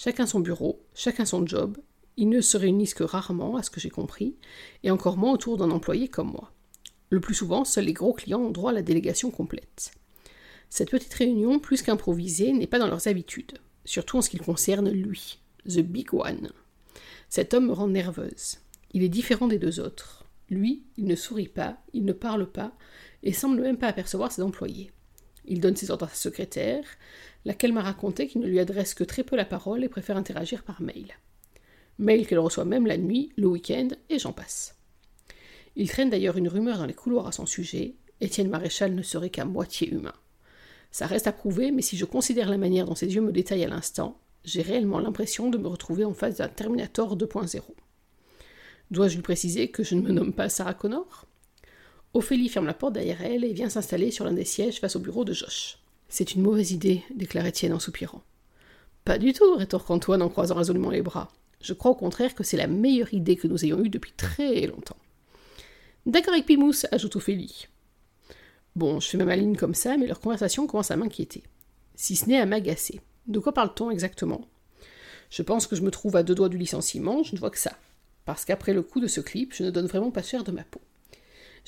Chacun 0.00 0.26
son 0.26 0.38
bureau, 0.38 0.80
chacun 0.94 1.24
son 1.24 1.44
job, 1.44 1.76
ils 2.16 2.28
ne 2.28 2.40
se 2.40 2.56
réunissent 2.56 2.94
que 2.94 3.02
rarement, 3.02 3.56
à 3.56 3.64
ce 3.64 3.70
que 3.70 3.80
j'ai 3.80 3.90
compris, 3.90 4.36
et 4.84 4.92
encore 4.92 5.16
moins 5.16 5.32
autour 5.32 5.56
d'un 5.56 5.72
employé 5.72 6.06
comme 6.06 6.30
moi. 6.30 6.52
Le 7.10 7.18
plus 7.18 7.34
souvent, 7.34 7.64
seuls 7.64 7.86
les 7.86 7.94
gros 7.94 8.12
clients 8.12 8.42
ont 8.42 8.52
droit 8.52 8.70
à 8.70 8.74
la 8.74 8.82
délégation 8.82 9.32
complète. 9.32 9.90
Cette 10.70 10.92
petite 10.92 11.12
réunion, 11.14 11.58
plus 11.58 11.82
qu'improvisée, 11.82 12.52
n'est 12.52 12.68
pas 12.68 12.78
dans 12.78 12.86
leurs 12.86 13.08
habitudes, 13.08 13.58
surtout 13.84 14.18
en 14.18 14.22
ce 14.22 14.30
qui 14.30 14.38
concerne 14.38 14.88
lui, 14.88 15.40
The 15.66 15.80
Big 15.80 16.14
One. 16.14 16.52
Cet 17.28 17.52
homme 17.52 17.66
me 17.66 17.72
rend 17.72 17.88
nerveuse. 17.88 18.58
Il 18.92 19.02
est 19.02 19.08
différent 19.08 19.48
des 19.48 19.58
deux 19.58 19.80
autres. 19.80 20.26
Lui, 20.48 20.84
il 20.96 21.06
ne 21.06 21.16
sourit 21.16 21.48
pas, 21.48 21.76
il 21.92 22.04
ne 22.04 22.12
parle 22.12 22.48
pas, 22.48 22.72
et 23.24 23.32
semble 23.32 23.62
même 23.62 23.78
pas 23.78 23.88
apercevoir 23.88 24.30
ses 24.30 24.42
employés. 24.42 24.92
Il 25.48 25.60
donne 25.60 25.76
ses 25.76 25.90
ordres 25.90 26.06
à 26.06 26.08
sa 26.08 26.14
secrétaire, 26.14 26.84
laquelle 27.44 27.72
m'a 27.72 27.82
raconté 27.82 28.28
qu'il 28.28 28.40
ne 28.40 28.46
lui 28.46 28.60
adresse 28.60 28.94
que 28.94 29.04
très 29.04 29.24
peu 29.24 29.34
la 29.34 29.44
parole 29.44 29.82
et 29.82 29.88
préfère 29.88 30.16
interagir 30.16 30.62
par 30.62 30.80
mail. 30.80 31.14
Mail 31.98 32.26
qu'elle 32.26 32.38
reçoit 32.38 32.64
même 32.64 32.86
la 32.86 32.96
nuit, 32.96 33.32
le 33.36 33.48
week-end, 33.48 33.88
et 34.08 34.18
j'en 34.18 34.32
passe. 34.32 34.76
Il 35.74 35.88
traîne 35.88 36.10
d'ailleurs 36.10 36.36
une 36.36 36.48
rumeur 36.48 36.78
dans 36.78 36.86
les 36.86 36.94
couloirs 36.94 37.26
à 37.26 37.32
son 37.32 37.46
sujet, 37.46 37.94
Étienne 38.20 38.50
Maréchal 38.50 38.94
ne 38.94 39.02
serait 39.02 39.30
qu'à 39.30 39.44
moitié 39.44 39.92
humain. 39.92 40.14
Ça 40.90 41.06
reste 41.06 41.26
à 41.26 41.32
prouver, 41.32 41.70
mais 41.70 41.82
si 41.82 41.96
je 41.96 42.04
considère 42.04 42.50
la 42.50 42.58
manière 42.58 42.86
dont 42.86 42.94
ses 42.94 43.14
yeux 43.14 43.20
me 43.20 43.32
détaillent 43.32 43.64
à 43.64 43.68
l'instant, 43.68 44.20
j'ai 44.44 44.62
réellement 44.62 44.98
l'impression 44.98 45.50
de 45.50 45.58
me 45.58 45.68
retrouver 45.68 46.04
en 46.04 46.14
face 46.14 46.36
d'un 46.36 46.48
Terminator 46.48 47.16
2.0. 47.16 47.62
Dois-je 48.90 49.16
lui 49.16 49.22
préciser 49.22 49.70
que 49.70 49.82
je 49.82 49.94
ne 49.94 50.02
me 50.02 50.12
nomme 50.12 50.32
pas 50.32 50.48
Sarah 50.48 50.74
Connor? 50.74 51.26
Ophélie 52.18 52.48
ferme 52.48 52.66
la 52.66 52.74
porte 52.74 52.94
derrière 52.94 53.22
elle 53.22 53.44
et 53.44 53.52
vient 53.52 53.68
s'installer 53.68 54.10
sur 54.10 54.24
l'un 54.24 54.32
des 54.32 54.44
sièges 54.44 54.80
face 54.80 54.96
au 54.96 54.98
bureau 54.98 55.24
de 55.24 55.32
Josh. 55.32 55.78
C'est 56.08 56.34
une 56.34 56.42
mauvaise 56.42 56.72
idée, 56.72 57.04
déclare 57.14 57.46
Étienne 57.46 57.72
en 57.72 57.78
soupirant. 57.78 58.22
Pas 59.04 59.18
du 59.18 59.32
tout, 59.32 59.54
rétorque 59.54 59.88
Antoine 59.88 60.20
en 60.22 60.28
croisant 60.28 60.56
résolument 60.56 60.90
les 60.90 61.00
bras. 61.00 61.30
Je 61.60 61.74
crois 61.74 61.92
au 61.92 61.94
contraire 61.94 62.34
que 62.34 62.42
c'est 62.42 62.56
la 62.56 62.66
meilleure 62.66 63.14
idée 63.14 63.36
que 63.36 63.46
nous 63.46 63.64
ayons 63.64 63.84
eue 63.84 63.88
depuis 63.88 64.10
très 64.16 64.66
longtemps. 64.66 64.96
D'accord 66.06 66.34
avec 66.34 66.46
Pimous, 66.46 66.86
ajoute 66.90 67.14
Ophélie. 67.14 67.68
Bon, 68.74 68.98
je 68.98 69.06
fais 69.06 69.16
ma 69.16 69.24
maline 69.24 69.56
comme 69.56 69.74
ça, 69.74 69.96
mais 69.96 70.08
leur 70.08 70.18
conversation 70.18 70.66
commence 70.66 70.90
à 70.90 70.96
m'inquiéter. 70.96 71.44
Si 71.94 72.16
ce 72.16 72.26
n'est 72.26 72.40
à 72.40 72.46
m'agacer. 72.46 73.00
De 73.28 73.38
quoi 73.38 73.54
parle-t-on 73.54 73.92
exactement? 73.92 74.48
Je 75.30 75.42
pense 75.42 75.68
que 75.68 75.76
je 75.76 75.82
me 75.82 75.92
trouve 75.92 76.16
à 76.16 76.24
deux 76.24 76.34
doigts 76.34 76.48
du 76.48 76.58
licenciement, 76.58 77.22
je 77.22 77.36
ne 77.36 77.38
vois 77.38 77.50
que 77.50 77.58
ça. 77.58 77.78
Parce 78.24 78.44
qu'après 78.44 78.74
le 78.74 78.82
coup 78.82 78.98
de 78.98 79.06
ce 79.06 79.20
clip, 79.20 79.54
je 79.54 79.62
ne 79.62 79.70
donne 79.70 79.86
vraiment 79.86 80.10
pas 80.10 80.22
cher 80.24 80.42
de 80.42 80.50
ma 80.50 80.64
peau. 80.64 80.80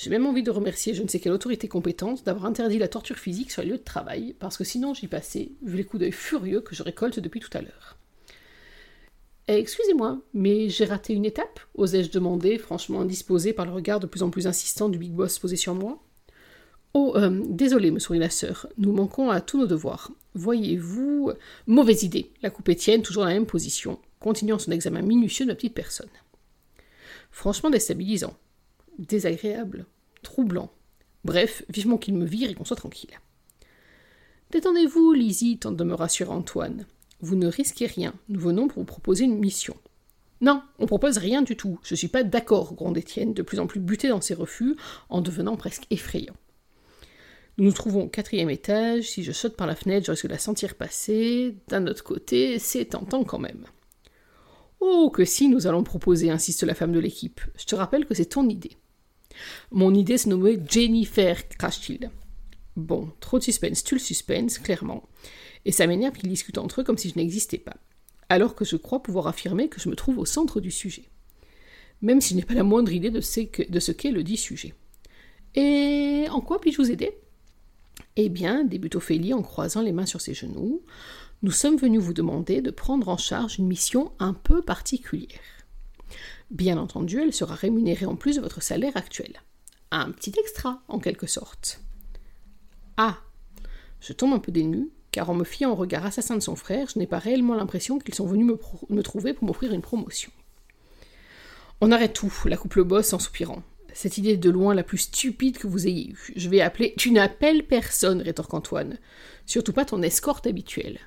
J'ai 0.00 0.09
même 0.09 0.25
envie 0.25 0.42
de 0.42 0.50
remercier 0.50 0.95
je 0.95 1.02
ne 1.02 1.09
sais 1.09 1.21
quelle 1.21 1.33
autorité 1.33 1.69
compétente 1.69 2.25
d'avoir 2.25 2.47
interdit 2.47 2.78
la 2.78 2.88
torture 2.88 3.19
physique 3.19 3.50
sur 3.50 3.61
les 3.61 3.69
lieux 3.69 3.76
de 3.76 3.83
travail, 3.83 4.35
parce 4.38 4.57
que 4.57 4.64
sinon 4.64 4.95
j'y 4.95 5.09
passais, 5.09 5.52
vu 5.62 5.76
les 5.76 5.85
coups 5.85 6.00
d'œil 6.00 6.12
furieux 6.12 6.62
que 6.62 6.75
je 6.75 6.83
récolte 6.83 7.21
depuis 7.21 7.38
tout 7.38 7.50
à 7.52 7.61
l'heure. 7.61 7.99
Eh, 9.49 9.59
excusez-moi, 9.59 10.23
mais 10.33 10.71
j'ai 10.71 10.87
raté 10.87 11.12
une 11.12 11.26
étape 11.26 11.61
osai-je 11.75 12.11
demander, 12.11 12.57
franchement 12.57 13.02
indisposé 13.02 13.52
par 13.52 13.66
le 13.66 13.73
regard 13.73 14.00
de 14.00 14.07
plus 14.07 14.23
en 14.23 14.30
plus 14.30 14.47
insistant 14.47 14.88
du 14.88 14.97
Big 14.97 15.12
Boss 15.12 15.38
posé 15.38 15.57
sur 15.57 15.75
moi. 15.75 16.02
Oh, 16.95 17.12
euh, 17.16 17.42
désolé, 17.50 17.90
me 17.90 17.99
sourit 17.99 18.19
la 18.19 18.30
sœur, 18.30 18.69
nous 18.78 18.92
manquons 18.92 19.28
à 19.28 19.42
tous 19.42 19.59
nos 19.59 19.66
devoirs. 19.66 20.12
Voyez-vous. 20.33 21.33
Mauvaise 21.66 22.04
idée, 22.04 22.33
la 22.40 22.49
coupe 22.49 22.71
Étienne, 22.71 23.02
toujours 23.02 23.25
dans 23.25 23.28
la 23.28 23.35
même 23.35 23.45
position, 23.45 23.99
continuant 24.19 24.59
son 24.59 24.73
examen 24.73 25.02
minutieux 25.02 25.45
de 25.45 25.50
ma 25.50 25.57
petite 25.57 25.75
personne. 25.75 26.09
Franchement 27.30 27.69
déstabilisant, 27.69 28.35
désagréable, 28.99 29.87
troublant. 30.23 30.71
Bref, 31.25 31.65
vivement 31.69 31.99
qu'il 31.99 32.15
me 32.15 32.25
vire 32.25 32.51
et 32.51 32.55
qu'on 32.55 32.65
soit 32.65 32.77
tranquille. 32.77 33.19
Détendez-vous, 34.51 35.13
Lizzie, 35.13 35.59
tente 35.59 35.77
de 35.77 35.85
me 35.85 35.95
rassurer 35.95 36.33
Antoine. 36.33 36.87
Vous 37.21 37.37
ne 37.37 37.47
risquez 37.47 37.87
rien. 37.87 38.15
Nous 38.29 38.41
venons 38.41 38.69
pour 38.69 38.81
vous 38.81 38.87
proposer 38.87 39.25
une 39.25 39.39
mission. 39.39 39.77
Non, 40.41 40.63
on 40.79 40.87
propose 40.87 41.19
rien 41.19 41.43
du 41.43 41.57
tout. 41.57 41.79
Je 41.83 41.95
suis 41.95 42.09
pas 42.09 42.23
d'accord, 42.23 42.75
gronde 42.75 42.97
Étienne, 42.97 43.35
de 43.35 43.43
plus 43.43 43.61
en 43.61 43.67
plus 43.67 43.81
buté 43.81 44.09
dans 44.09 44.23
ses 44.23 44.35
refus, 44.35 44.75
en 45.11 45.21
devenant 45.21 45.57
presque 45.57 45.87
effrayant. 45.91 46.35
Nous 47.59 47.67
nous 47.67 47.73
trouvons 47.73 48.05
au 48.05 48.09
quatrième 48.09 48.49
étage. 48.49 49.11
Si 49.11 49.23
je 49.23 49.33
saute 49.33 49.57
par 49.57 49.67
la 49.67 49.77
fenêtre, 49.77 50.07
je 50.07 50.13
risque 50.13 50.27
de 50.27 50.33
la 50.33 50.39
sentir 50.39 50.75
passer. 50.77 51.57
D'un 51.69 51.87
autre 51.87 52.03
côté, 52.03 52.59
c'est 52.59 52.87
tentant 52.87 53.23
quand 53.23 53.39
même. 53.39 53.67
Oh, 54.81 55.11
que 55.11 55.27
si 55.27 55.49
nous 55.49 55.67
allons 55.67 55.85
proposer, 55.85 56.31
insiste 56.31 56.63
la 56.63 56.75
femme 56.75 56.93
de 56.93 56.99
l'équipe. 56.99 57.43
Je 57.59 57.67
te 57.67 57.75
rappelle 57.75 58.07
que 58.07 58.15
c'est 58.15 58.25
ton 58.25 58.49
idée. 58.49 58.79
Mon 59.71 59.95
idée 59.95 60.19
se 60.19 60.29
nommait 60.29 60.59
Jennifer, 60.69 61.49
crache-t-il. 61.49 62.11
Bon, 62.77 63.11
trop 63.21 63.39
de 63.39 63.45
suspense, 63.45 63.85
tu 63.85 63.95
le 63.95 64.01
suspense, 64.01 64.59
clairement 64.59 65.05
et 65.65 65.73
ça 65.73 65.87
m'énerve 65.87 66.17
qu'ils 66.17 66.29
discutent 66.29 66.59
entre 66.59 66.81
eux 66.81 66.85
comme 66.85 66.99
si 66.99 67.11
je 67.11 67.17
n'existais 67.17 67.59
pas, 67.59 67.77
alors 68.29 68.55
que 68.55 68.65
je 68.65 68.77
crois 68.77 69.03
pouvoir 69.03 69.27
affirmer 69.27 69.69
que 69.69 69.81
je 69.81 69.89
me 69.89 69.97
trouve 69.97 70.19
au 70.19 70.25
centre 70.25 70.61
du 70.61 70.71
sujet, 70.71 71.05
même 72.03 72.21
si 72.21 72.31
je 72.31 72.37
n'ai 72.37 72.45
pas 72.45 72.55
la 72.55 72.63
moindre 72.63 72.93
idée 72.93 73.11
de 73.11 73.21
ce 73.21 73.93
qu'est 73.93 74.11
le 74.11 74.23
dit 74.23 74.37
sujet. 74.37 74.75
Et 75.55 76.27
en 76.31 76.41
quoi 76.41 76.61
puis-je 76.61 76.79
vous 76.79 76.91
aider? 76.91 77.13
Eh 78.17 78.29
bien, 78.29 78.65
débute 78.65 78.97
Ophélie 78.97 79.35
en 79.35 79.43
croisant 79.43 79.83
les 79.83 79.93
mains 79.93 80.07
sur 80.07 80.21
ses 80.21 80.35
genoux, 80.35 80.83
nous 81.43 81.51
sommes 81.51 81.77
venus 81.77 82.01
vous 82.01 82.13
demander 82.13 82.61
de 82.61 82.71
prendre 82.71 83.09
en 83.09 83.17
charge 83.17 83.59
une 83.59 83.67
mission 83.67 84.13
un 84.19 84.35
peu 84.35 84.63
particulière. 84.63 85.41
Bien 86.50 86.78
entendu, 86.78 87.21
elle 87.21 87.33
sera 87.33 87.54
rémunérée 87.54 88.07
en 88.07 88.16
plus 88.16 88.37
de 88.37 88.40
votre 88.40 88.62
salaire 88.62 88.97
actuel. 88.97 89.40
Un 89.92 90.11
petit 90.11 90.33
extra, 90.38 90.83
en 90.88 90.99
quelque 90.99 91.26
sorte. 91.26 91.80
Ah 92.97 93.19
Je 94.00 94.12
tombe 94.12 94.33
un 94.33 94.40
peu 94.40 94.50
dénue, 94.50 94.90
car 95.12 95.30
en 95.30 95.35
me 95.35 95.45
fiant 95.45 95.71
au 95.71 95.76
regard 95.76 96.07
assassin 96.07 96.37
de 96.37 96.42
son 96.42 96.57
frère, 96.57 96.88
je 96.92 96.99
n'ai 96.99 97.07
pas 97.07 97.19
réellement 97.19 97.54
l'impression 97.54 97.99
qu'ils 97.99 98.14
sont 98.14 98.26
venus 98.26 98.52
me, 98.88 99.02
trouver 99.02 99.33
pour 99.33 99.47
m'offrir 99.47 99.73
une 99.73 99.80
promotion. 99.80 100.33
On 101.80 101.92
arrête 101.92 102.12
tout, 102.12 102.33
la 102.47 102.57
couple 102.57 102.83
bosse 102.83 103.12
en 103.12 103.19
soupirant. 103.19 103.62
Cette 103.92 104.19
idée 104.19 104.30
est 104.30 104.37
de 104.37 104.50
loin 104.50 104.75
la 104.75 104.85
plus 104.85 104.99
stupide 104.99 105.59
que 105.59 105.66
vous 105.66 105.87
ayez 105.87 106.11
eue. 106.11 106.33
Je 106.37 106.49
vais 106.49 106.61
appeler. 106.61 106.95
Tu 106.97 107.11
n'appelles 107.11 107.66
personne, 107.66 108.23
rétorque 108.23 108.54
Antoine. 108.54 108.99
Surtout 109.47 109.73
pas 109.73 109.85
ton 109.85 110.02
escorte 110.02 110.47
habituelle. 110.47 111.00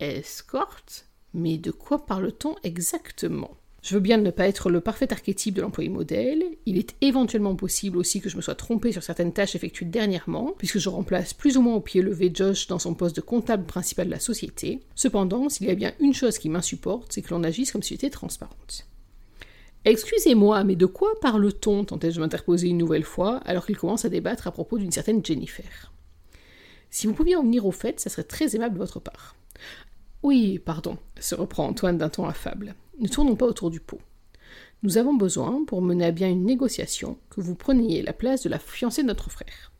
Escorte? 0.00 1.06
Mais 1.34 1.58
de 1.58 1.70
quoi 1.70 2.06
parle-t-on 2.06 2.56
exactement? 2.64 3.56
Je 3.88 3.94
veux 3.94 4.00
bien 4.00 4.18
ne 4.18 4.30
pas 4.30 4.46
être 4.46 4.68
le 4.68 4.82
parfait 4.82 5.10
archétype 5.10 5.54
de 5.54 5.62
l'employé 5.62 5.88
modèle. 5.88 6.44
Il 6.66 6.76
est 6.76 6.94
éventuellement 7.00 7.56
possible 7.56 7.96
aussi 7.96 8.20
que 8.20 8.28
je 8.28 8.36
me 8.36 8.42
sois 8.42 8.54
trompé 8.54 8.92
sur 8.92 9.02
certaines 9.02 9.32
tâches 9.32 9.54
effectuées 9.54 9.86
dernièrement, 9.86 10.52
puisque 10.58 10.78
je 10.78 10.90
remplace 10.90 11.32
plus 11.32 11.56
ou 11.56 11.62
moins 11.62 11.76
au 11.76 11.80
pied 11.80 12.02
levé 12.02 12.30
Josh 12.34 12.66
dans 12.66 12.78
son 12.78 12.92
poste 12.92 13.16
de 13.16 13.22
comptable 13.22 13.64
principal 13.64 14.04
de 14.04 14.10
la 14.10 14.20
société. 14.20 14.80
Cependant, 14.94 15.48
s'il 15.48 15.68
y 15.68 15.70
a 15.70 15.74
bien 15.74 15.94
une 16.00 16.12
chose 16.12 16.36
qui 16.36 16.50
m'insupporte, 16.50 17.14
c'est 17.14 17.22
que 17.22 17.30
l'on 17.30 17.42
agisse 17.42 17.72
comme 17.72 17.82
si 17.82 17.94
j'étais 17.94 18.10
transparente. 18.10 18.86
Excusez-moi, 19.86 20.64
mais 20.64 20.76
de 20.76 20.84
quoi 20.84 21.18
parle-t-on? 21.22 21.86
tentais-je 21.86 22.16
de 22.16 22.20
m'interposer 22.20 22.68
une 22.68 22.76
nouvelle 22.76 23.04
fois, 23.04 23.38
alors 23.46 23.64
qu'il 23.64 23.78
commence 23.78 24.04
à 24.04 24.10
débattre 24.10 24.48
à 24.48 24.52
propos 24.52 24.76
d'une 24.76 24.92
certaine 24.92 25.24
Jennifer. 25.24 25.94
Si 26.90 27.06
vous 27.06 27.14
pouviez 27.14 27.36
en 27.36 27.42
venir 27.42 27.64
au 27.64 27.72
fait, 27.72 28.00
ça 28.00 28.10
serait 28.10 28.24
très 28.24 28.54
aimable 28.54 28.74
de 28.74 28.80
votre 28.80 29.00
part. 29.00 29.34
Oui, 30.22 30.58
pardon, 30.58 30.98
se 31.18 31.34
reprend 31.34 31.66
Antoine 31.66 31.96
d'un 31.96 32.10
ton 32.10 32.28
affable. 32.28 32.74
Ne 32.98 33.08
tournons 33.08 33.36
pas 33.36 33.46
autour 33.46 33.70
du 33.70 33.80
pot. 33.80 34.00
Nous 34.82 34.96
avons 34.96 35.14
besoin, 35.14 35.64
pour 35.64 35.82
mener 35.82 36.06
à 36.06 36.10
bien 36.10 36.28
une 36.28 36.44
négociation, 36.44 37.18
que 37.30 37.40
vous 37.40 37.54
preniez 37.54 38.02
la 38.02 38.12
place 38.12 38.42
de 38.42 38.48
la 38.48 38.58
fiancée 38.58 39.02
de 39.02 39.08
notre 39.08 39.30
frère. 39.30 39.72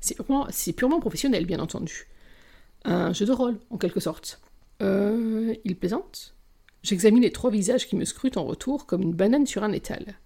C'est 0.00 0.72
purement, 0.72 1.00
professionnel, 1.00 1.46
bien 1.46 1.60
entendu. 1.60 2.08
Un 2.84 3.12
jeu 3.12 3.26
de 3.26 3.32
rôle, 3.32 3.58
en 3.70 3.78
quelque 3.78 4.00
sorte. 4.00 4.40
Euh. 4.82 5.54
Il 5.64 5.76
plaisante 5.76 6.34
J'examine 6.82 7.22
les 7.22 7.32
trois 7.32 7.50
visages 7.50 7.88
qui 7.88 7.96
me 7.96 8.04
scrutent 8.04 8.36
en 8.36 8.44
retour 8.44 8.84
comme 8.84 9.00
une 9.00 9.14
banane 9.14 9.46
sur 9.46 9.64
un 9.64 9.72
étal. 9.72 10.18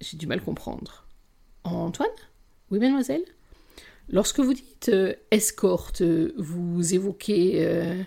J'ai 0.00 0.18
du 0.18 0.26
mal 0.26 0.42
comprendre. 0.42 1.06
Antoine? 1.64 2.08
Oui, 2.70 2.78
mademoiselle? 2.78 3.24
Lorsque 4.10 4.40
vous 4.40 4.52
dites 4.52 4.90
euh, 4.90 5.14
escorte, 5.30 6.02
vous 6.02 6.94
évoquez. 6.94 7.64
Euh, 7.64 8.02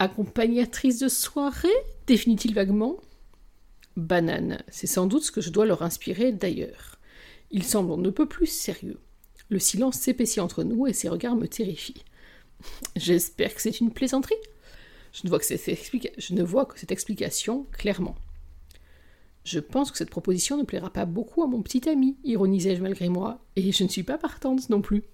Accompagnatrice 0.00 0.98
de 0.98 1.08
soirée? 1.08 1.68
Définit-il 2.10 2.54
vaguement. 2.54 2.96
Banane, 3.96 4.64
c'est 4.68 4.88
sans 4.88 5.06
doute 5.06 5.22
ce 5.22 5.30
que 5.30 5.40
je 5.40 5.50
dois 5.50 5.64
leur 5.64 5.82
inspirer 5.82 6.32
d'ailleurs. 6.32 6.98
Il 7.52 7.62
semble 7.62 7.92
on 7.92 7.98
ne 7.98 8.10
peut 8.10 8.26
plus 8.26 8.48
sérieux. 8.48 8.98
Le 9.48 9.60
silence 9.60 9.96
s'épaissit 9.96 10.40
entre 10.40 10.64
nous 10.64 10.88
et 10.88 10.92
ses 10.92 11.08
regards 11.08 11.36
me 11.36 11.46
terrifient. 11.46 12.04
J'espère 12.96 13.54
que 13.54 13.62
c'est 13.62 13.78
une 13.78 13.92
plaisanterie. 13.92 14.34
Je 15.12 15.22
ne, 15.24 15.30
vois 16.42 16.64
que 16.66 16.78
cette 16.80 16.90
explication 16.90 17.66
clairement. 17.70 18.16
Je 19.44 19.60
pense 19.60 19.92
que 19.92 19.98
cette 19.98 20.10
proposition 20.10 20.56
ne 20.56 20.64
plaira 20.64 20.92
pas 20.92 21.04
beaucoup 21.04 21.44
à 21.44 21.46
mon 21.46 21.62
petit 21.62 21.88
ami, 21.88 22.16
ironisai-je 22.24 22.82
malgré 22.82 23.08
moi, 23.08 23.44
et 23.54 23.70
je 23.70 23.84
ne 23.84 23.88
suis 23.88 24.02
pas 24.02 24.18
partante 24.18 24.68
non 24.68 24.82
plus. 24.82 25.04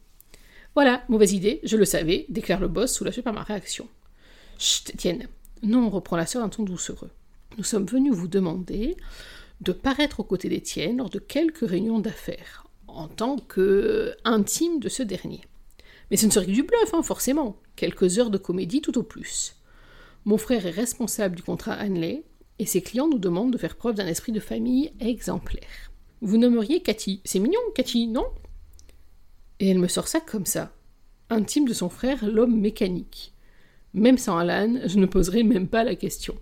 Voilà, 0.74 1.04
mauvaise 1.10 1.34
idée, 1.34 1.60
je 1.62 1.76
le 1.76 1.84
savais, 1.84 2.24
déclare 2.30 2.60
le 2.60 2.68
boss 2.68 2.94
soulagé 2.94 3.20
par 3.20 3.34
ma 3.34 3.42
réaction. 3.42 3.86
Chut, 4.58 4.90
Étienne. 4.94 5.28
Non, 5.62 5.88
reprend 5.90 6.16
la 6.16 6.26
sœur 6.26 6.42
d'un 6.42 6.48
ton 6.48 6.62
doucereux. 6.62 7.10
Nous 7.56 7.64
sommes 7.64 7.86
venus 7.86 8.12
vous 8.12 8.28
demander 8.28 8.96
de 9.60 9.72
paraître 9.72 10.20
aux 10.20 10.24
côtés 10.24 10.48
d'Étienne 10.48 10.98
lors 10.98 11.10
de 11.10 11.18
quelques 11.18 11.66
réunions 11.66 11.98
d'affaires, 11.98 12.66
en 12.88 13.08
tant 13.08 13.38
que 13.38 14.14
intime 14.24 14.80
de 14.80 14.88
ce 14.88 15.02
dernier. 15.02 15.40
Mais 16.10 16.16
ce 16.16 16.26
ne 16.26 16.30
serait 16.30 16.46
que 16.46 16.50
du 16.50 16.62
bluff, 16.62 16.92
hein, 16.92 17.02
forcément. 17.02 17.56
Quelques 17.74 18.18
heures 18.18 18.30
de 18.30 18.38
comédie 18.38 18.80
tout 18.80 18.96
au 18.98 19.02
plus. 19.02 19.56
Mon 20.24 20.38
frère 20.38 20.66
est 20.66 20.70
responsable 20.70 21.36
du 21.36 21.42
contrat 21.42 21.78
Hanley, 21.80 22.24
et 22.58 22.66
ses 22.66 22.82
clients 22.82 23.08
nous 23.08 23.18
demandent 23.18 23.52
de 23.52 23.58
faire 23.58 23.76
preuve 23.76 23.96
d'un 23.96 24.06
esprit 24.06 24.32
de 24.32 24.40
famille 24.40 24.92
exemplaire. 25.00 25.90
Vous 26.20 26.38
nommeriez 26.38 26.80
Cathy. 26.80 27.20
C'est 27.24 27.38
mignon, 27.38 27.60
Cathy, 27.74 28.06
non? 28.06 28.26
Et 29.60 29.68
elle 29.68 29.78
me 29.78 29.88
sort 29.88 30.08
ça 30.08 30.20
comme 30.20 30.46
ça. 30.46 30.72
Intime 31.28 31.68
de 31.68 31.74
son 31.74 31.88
frère, 31.88 32.24
l'homme 32.26 32.58
mécanique. 32.58 33.34
Même 33.96 34.18
sans 34.18 34.36
Alan, 34.36 34.78
je 34.84 34.98
ne 34.98 35.06
poserai 35.06 35.42
même 35.42 35.68
pas 35.68 35.82
la 35.82 35.94
question. 35.94 36.34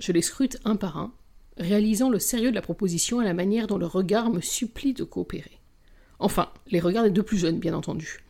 Je 0.00 0.10
les 0.10 0.22
scrute 0.22 0.58
un 0.64 0.74
par 0.74 0.98
un, 0.98 1.14
réalisant 1.56 2.10
le 2.10 2.18
sérieux 2.18 2.50
de 2.50 2.56
la 2.56 2.62
proposition 2.62 3.20
à 3.20 3.24
la 3.24 3.32
manière 3.32 3.68
dont 3.68 3.78
le 3.78 3.86
regard 3.86 4.28
me 4.28 4.40
supplie 4.40 4.92
de 4.92 5.04
coopérer. 5.04 5.60
Enfin, 6.18 6.50
les 6.72 6.80
regards 6.80 7.04
des 7.04 7.12
deux 7.12 7.22
plus 7.22 7.38
jeunes, 7.38 7.60
bien 7.60 7.74
entendu. 7.74 8.24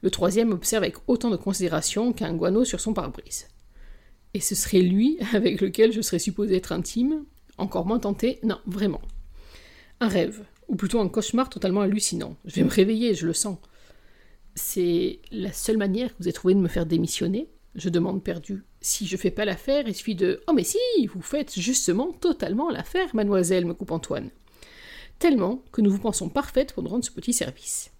Le 0.00 0.10
troisième 0.10 0.52
observe 0.52 0.82
avec 0.82 0.96
autant 1.08 1.28
de 1.28 1.36
considération 1.36 2.14
qu'un 2.14 2.32
guano 2.32 2.64
sur 2.64 2.80
son 2.80 2.94
pare-brise. 2.94 3.48
Et 4.32 4.40
ce 4.40 4.54
serait 4.54 4.80
lui 4.80 5.18
avec 5.34 5.60
lequel 5.60 5.92
je 5.92 6.00
serais 6.00 6.18
supposé 6.18 6.56
être 6.56 6.72
intime 6.72 7.26
Encore 7.58 7.84
moins 7.84 7.98
tenté 7.98 8.38
Non, 8.42 8.60
vraiment. 8.64 9.02
Un 10.00 10.08
rêve. 10.08 10.42
Ou 10.68 10.76
plutôt 10.76 11.00
un 11.00 11.08
cauchemar 11.10 11.50
totalement 11.50 11.82
hallucinant. 11.82 12.38
Je 12.46 12.54
vais 12.54 12.64
me 12.64 12.70
réveiller, 12.70 13.14
je 13.14 13.26
le 13.26 13.34
sens. 13.34 13.58
C'est 14.54 15.20
la 15.30 15.52
seule 15.52 15.76
manière 15.76 16.08
que 16.08 16.14
vous 16.20 16.28
avez 16.28 16.32
trouvé 16.32 16.54
de 16.54 16.60
me 16.60 16.68
faire 16.68 16.86
démissionner? 16.86 17.50
Je 17.74 17.88
demande 17.88 18.22
perdu. 18.22 18.64
Si 18.80 19.06
je 19.06 19.16
fais 19.16 19.32
pas 19.32 19.44
l'affaire, 19.44 19.88
il 19.88 19.94
suffit 19.94 20.14
de 20.14 20.40
Oh, 20.46 20.52
mais 20.52 20.62
si, 20.62 20.78
vous 21.12 21.22
faites 21.22 21.58
justement 21.58 22.12
totalement 22.12 22.70
l'affaire, 22.70 23.14
mademoiselle, 23.14 23.66
me 23.66 23.74
coupe 23.74 23.90
Antoine. 23.90 24.30
Tellement 25.18 25.62
que 25.72 25.80
nous 25.80 25.90
vous 25.90 25.98
pensons 25.98 26.28
parfaite 26.28 26.72
pour 26.72 26.82
nous 26.82 26.90
rendre 26.90 27.04
ce 27.04 27.10
petit 27.10 27.32
service. 27.32 27.90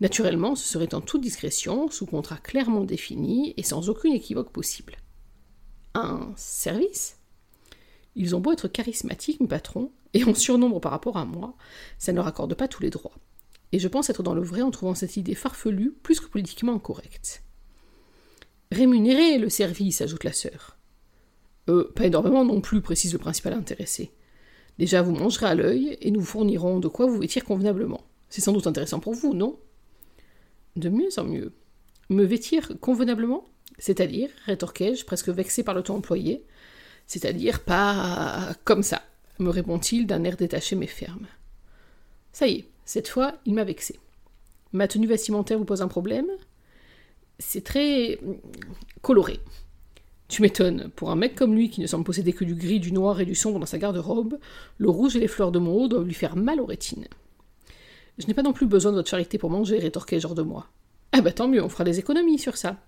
Naturellement, 0.00 0.54
ce 0.54 0.66
serait 0.66 0.94
en 0.94 1.00
toute 1.00 1.20
discrétion, 1.20 1.90
sous 1.90 2.06
contrat 2.06 2.38
clairement 2.38 2.84
défini 2.84 3.54
et 3.56 3.62
sans 3.62 3.90
aucune 3.90 4.14
équivoque 4.14 4.50
possible. 4.50 4.96
Un 5.94 6.32
service? 6.36 7.18
Ils 8.16 8.34
ont 8.34 8.40
beau 8.40 8.52
être 8.52 8.68
charismatiques, 8.68 9.40
mes 9.40 9.48
patrons, 9.48 9.92
et 10.14 10.24
en 10.24 10.34
surnombre 10.34 10.80
par 10.80 10.92
rapport 10.92 11.16
à 11.16 11.24
moi, 11.24 11.56
ça 11.98 12.12
ne 12.12 12.16
leur 12.16 12.26
accorde 12.26 12.54
pas 12.54 12.68
tous 12.68 12.82
les 12.82 12.90
droits. 12.90 13.18
Et 13.72 13.78
je 13.78 13.88
pense 13.88 14.08
être 14.08 14.22
dans 14.22 14.34
le 14.34 14.42
vrai 14.42 14.62
en 14.62 14.70
trouvant 14.70 14.94
cette 14.94 15.16
idée 15.16 15.34
farfelue 15.34 15.92
plus 16.02 16.20
que 16.20 16.28
politiquement 16.28 16.74
incorrecte. 16.74 17.42
Rémunérer 18.72 19.38
le 19.38 19.48
service, 19.48 20.00
ajoute 20.00 20.24
la 20.24 20.32
sœur. 20.32 20.76
Euh, 21.68 21.92
pas 21.94 22.06
énormément 22.06 22.44
non 22.44 22.60
plus, 22.60 22.80
précise 22.80 23.12
le 23.12 23.18
principal 23.18 23.52
intéressé. 23.52 24.12
Déjà, 24.78 25.02
vous 25.02 25.12
mangerez 25.12 25.46
à 25.46 25.54
l'œil 25.54 25.96
et 26.00 26.10
nous 26.10 26.22
fournirons 26.22 26.80
de 26.80 26.88
quoi 26.88 27.06
vous 27.06 27.18
vêtir 27.18 27.44
convenablement. 27.44 28.02
C'est 28.28 28.40
sans 28.40 28.52
doute 28.52 28.66
intéressant 28.66 29.00
pour 29.00 29.14
vous, 29.14 29.34
non? 29.34 29.58
De 30.76 30.88
mieux 30.88 31.10
en 31.18 31.24
mieux. 31.24 31.52
Me 32.10 32.24
vêtir 32.24 32.72
convenablement? 32.80 33.48
C'est-à-dire, 33.78 34.30
rétorquai-je, 34.46 35.04
presque 35.04 35.28
vexé 35.28 35.62
par 35.62 35.74
le 35.74 35.82
ton 35.82 35.96
employé. 35.96 36.44
C'est-à-dire 37.06 37.64
pas 37.64 38.54
comme 38.64 38.82
ça, 38.82 39.02
me 39.38 39.50
répond-il 39.50 40.06
d'un 40.06 40.24
air 40.24 40.36
détaché 40.36 40.74
mais 40.76 40.86
ferme. 40.86 41.26
Ça 42.32 42.46
y 42.46 42.56
est, 42.56 42.68
cette 42.84 43.08
fois, 43.08 43.34
il 43.46 43.54
m'a 43.54 43.64
vexé. 43.64 43.98
Ma 44.72 44.88
tenue 44.88 45.06
vestimentaire 45.06 45.58
vous 45.58 45.64
pose 45.64 45.82
un 45.82 45.88
problème? 45.88 46.26
C'est 47.38 47.64
très 47.64 48.18
coloré. 49.02 49.40
Tu 50.28 50.42
m'étonnes, 50.42 50.90
pour 50.96 51.10
un 51.10 51.16
mec 51.16 51.34
comme 51.34 51.54
lui 51.54 51.68
qui 51.68 51.80
ne 51.80 51.86
semble 51.86 52.04
posséder 52.04 52.32
que 52.32 52.44
du 52.44 52.54
gris, 52.54 52.80
du 52.80 52.92
noir 52.92 53.20
et 53.20 53.26
du 53.26 53.34
sombre 53.34 53.60
dans 53.60 53.66
sa 53.66 53.78
garde-robe, 53.78 54.38
le 54.78 54.90
rouge 54.90 55.16
et 55.16 55.20
les 55.20 55.28
fleurs 55.28 55.52
de 55.52 55.58
mon 55.58 55.72
haut 55.72 55.88
doivent 55.88 56.06
lui 56.06 56.14
faire 56.14 56.36
mal 56.36 56.60
aux 56.60 56.66
rétines. 56.66 57.08
Je 58.18 58.26
n'ai 58.26 58.34
pas 58.34 58.42
non 58.42 58.52
plus 58.52 58.66
besoin 58.66 58.92
de 58.92 58.96
votre 58.96 59.10
charité 59.10 59.38
pour 59.38 59.50
manger, 59.50 59.78
rétorquai-je 59.78 60.26
hors 60.26 60.34
de 60.34 60.42
moi. 60.42 60.68
Ah 61.12 61.20
bah 61.20 61.32
tant 61.32 61.48
mieux, 61.48 61.62
on 61.62 61.68
fera 61.68 61.84
des 61.84 61.98
économies 61.98 62.38
sur 62.38 62.56
ça. 62.56 62.78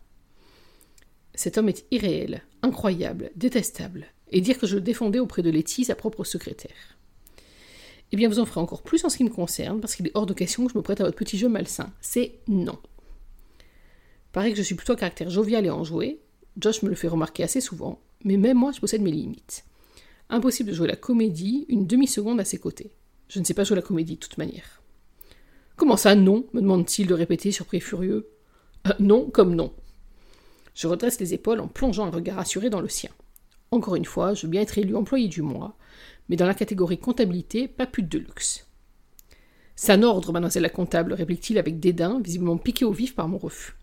Cet 1.35 1.59
homme 1.59 1.69
est 1.69 1.85
irréel, 1.91 2.43
incroyable, 2.63 3.31
détestable, 3.37 4.07
et 4.31 4.41
dire 4.41 4.59
que 4.59 4.67
je 4.67 4.77
le 4.77 4.81
défendais 4.81 5.19
auprès 5.19 5.43
de 5.43 5.51
Letty, 5.51 5.85
sa 5.85 5.95
propre 5.95 6.25
secrétaire. 6.25 6.97
Eh 8.13 8.17
bien, 8.17 8.29
vous 8.29 8.39
en 8.39 8.47
ferez 8.47 8.61
encore 8.61 8.83
plus 8.83 9.05
en 9.05 9.09
ce 9.09 9.19
qui 9.19 9.25
me 9.25 9.31
concerne, 9.31 9.81
parce 9.81 9.95
qu'il 9.95 10.07
est 10.07 10.13
hors 10.15 10.27
de 10.27 10.33
question 10.33 10.65
que 10.65 10.73
je 10.73 10.79
me 10.79 10.83
prête 10.83 11.01
à 11.01 11.05
votre 11.05 11.17
petit 11.17 11.37
jeu 11.37 11.49
malsain. 11.49 11.93
C'est 12.01 12.39
non. 12.49 12.79
Pareil 14.37 14.53
que 14.53 14.59
je 14.59 14.65
suis 14.65 14.75
plutôt 14.75 14.93
à 14.93 14.97
caractère 14.97 15.31
jovial 15.31 15.65
et 15.65 15.71
enjoué, 15.71 16.21
Josh 16.59 16.83
me 16.83 16.91
le 16.91 16.95
fait 16.95 17.09
remarquer 17.09 17.43
assez 17.43 17.63
souvent, 17.63 18.03
mais 18.23 18.37
même 18.37 18.59
moi, 18.59 18.71
je 18.71 18.81
possède 18.81 19.01
mes 19.01 19.11
limites. 19.11 19.65
Impossible 20.29 20.69
de 20.69 20.75
jouer 20.75 20.89
la 20.89 20.95
comédie 20.95 21.65
une 21.71 21.87
demi-seconde 21.87 22.39
à 22.39 22.45
ses 22.45 22.59
côtés. 22.59 22.91
Je 23.31 23.41
ne 23.41 23.47
sais 23.47 23.55
pas 23.55 23.65
jouer 23.65 23.77
la 23.77 23.83
comédie 23.83 24.17
de 24.17 24.21
toute 24.21 24.37
manière. 24.37 24.83
Comment 25.77 25.97
ça, 25.97 26.15
non? 26.15 26.45
me 26.53 26.61
demande-t-il 26.61 27.09
de 27.09 27.15
répéter, 27.15 27.51
surpris 27.51 27.79
et 27.79 27.81
furieux. 27.81 28.29
Euh, 28.87 28.93
non 28.99 29.31
comme 29.31 29.55
non. 29.55 29.73
Je 30.75 30.87
redresse 30.87 31.19
les 31.19 31.33
épaules 31.33 31.61
en 31.61 31.69
plongeant 31.69 32.05
un 32.05 32.11
regard 32.11 32.39
assuré 32.39 32.69
dans 32.69 32.83
le 32.83 32.91
sien. 32.91 33.13
Encore 33.71 33.97
une 33.97 34.05
fois, 34.05 34.35
je 34.35 34.43
veux 34.43 34.51
bien 34.51 34.61
être 34.61 34.77
élu 34.77 34.97
employé 34.97 35.29
du 35.29 35.41
mois, 35.41 35.79
mais 36.29 36.37
dans 36.37 36.45
la 36.45 36.53
catégorie 36.53 36.99
comptabilité, 36.99 37.69
pas 37.69 37.87
plus 37.87 38.03
de 38.03 38.19
luxe. 38.19 38.67
C'est 39.77 39.93
un 39.93 40.03
ordre, 40.03 40.31
mademoiselle 40.31 40.63
la 40.63 40.69
comptable, 40.69 41.15
réplique-t-il 41.15 41.59
avec 41.59 41.81
dédain, 41.81 42.21
visiblement 42.21 42.59
piqué 42.59 42.85
au 42.85 42.93
vif 42.93 43.15
par 43.15 43.29
mon 43.29 43.39
refus. 43.39 43.76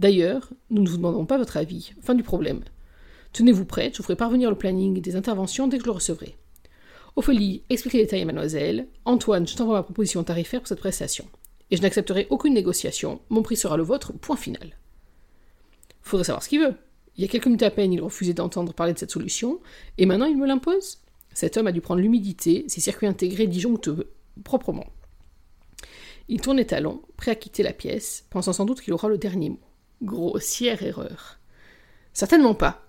D'ailleurs, 0.00 0.48
nous 0.70 0.82
ne 0.82 0.88
vous 0.88 0.96
demandons 0.96 1.26
pas 1.26 1.36
votre 1.36 1.58
avis. 1.58 1.92
Fin 2.00 2.14
du 2.14 2.22
problème. 2.22 2.62
Tenez-vous 3.34 3.66
prête, 3.66 3.92
je 3.92 3.98
vous 3.98 4.04
ferai 4.04 4.16
parvenir 4.16 4.48
le 4.48 4.56
planning 4.56 4.98
des 4.98 5.14
interventions 5.14 5.68
dès 5.68 5.76
que 5.76 5.82
je 5.82 5.88
le 5.88 5.94
recevrai. 5.94 6.38
Ophélie, 7.16 7.64
expliquez 7.68 7.98
les 7.98 8.04
détails 8.04 8.22
à 8.22 8.24
mademoiselle. 8.24 8.88
Antoine, 9.04 9.46
je 9.46 9.54
t'envoie 9.54 9.74
ma 9.74 9.82
proposition 9.82 10.24
tarifaire 10.24 10.60
pour 10.60 10.68
cette 10.68 10.80
prestation. 10.80 11.26
Et 11.70 11.76
je 11.76 11.82
n'accepterai 11.82 12.28
aucune 12.30 12.54
négociation. 12.54 13.20
Mon 13.28 13.42
prix 13.42 13.56
sera 13.56 13.76
le 13.76 13.82
vôtre, 13.82 14.14
point 14.14 14.36
final. 14.36 14.74
Faudrait 16.00 16.24
savoir 16.24 16.42
ce 16.42 16.48
qu'il 16.48 16.60
veut. 16.60 16.76
Il 17.18 17.22
y 17.22 17.26
a 17.26 17.28
quelques 17.28 17.44
minutes 17.44 17.62
à 17.62 17.70
peine, 17.70 17.92
il 17.92 18.00
refusait 18.00 18.32
d'entendre 18.32 18.72
parler 18.72 18.94
de 18.94 18.98
cette 18.98 19.10
solution, 19.10 19.60
et 19.98 20.06
maintenant 20.06 20.24
il 20.24 20.38
me 20.38 20.46
l'impose 20.46 20.96
Cet 21.34 21.58
homme 21.58 21.66
a 21.66 21.72
dû 21.72 21.82
prendre 21.82 22.00
l'humidité, 22.00 22.64
ses 22.68 22.80
circuits 22.80 23.06
intégrés 23.06 23.48
disjonctent 23.48 23.90
proprement. 24.44 24.86
Il 26.28 26.40
tourne 26.40 26.56
les 26.56 26.66
talons, 26.66 27.02
prêt 27.18 27.32
à 27.32 27.34
quitter 27.34 27.62
la 27.62 27.74
pièce, 27.74 28.24
pensant 28.30 28.54
sans 28.54 28.64
doute 28.64 28.80
qu'il 28.80 28.94
aura 28.94 29.08
le 29.08 29.18
dernier 29.18 29.50
mot. 29.50 29.60
Grossière 30.02 30.82
erreur. 30.82 31.38
Certainement 32.12 32.54
pas. 32.54 32.86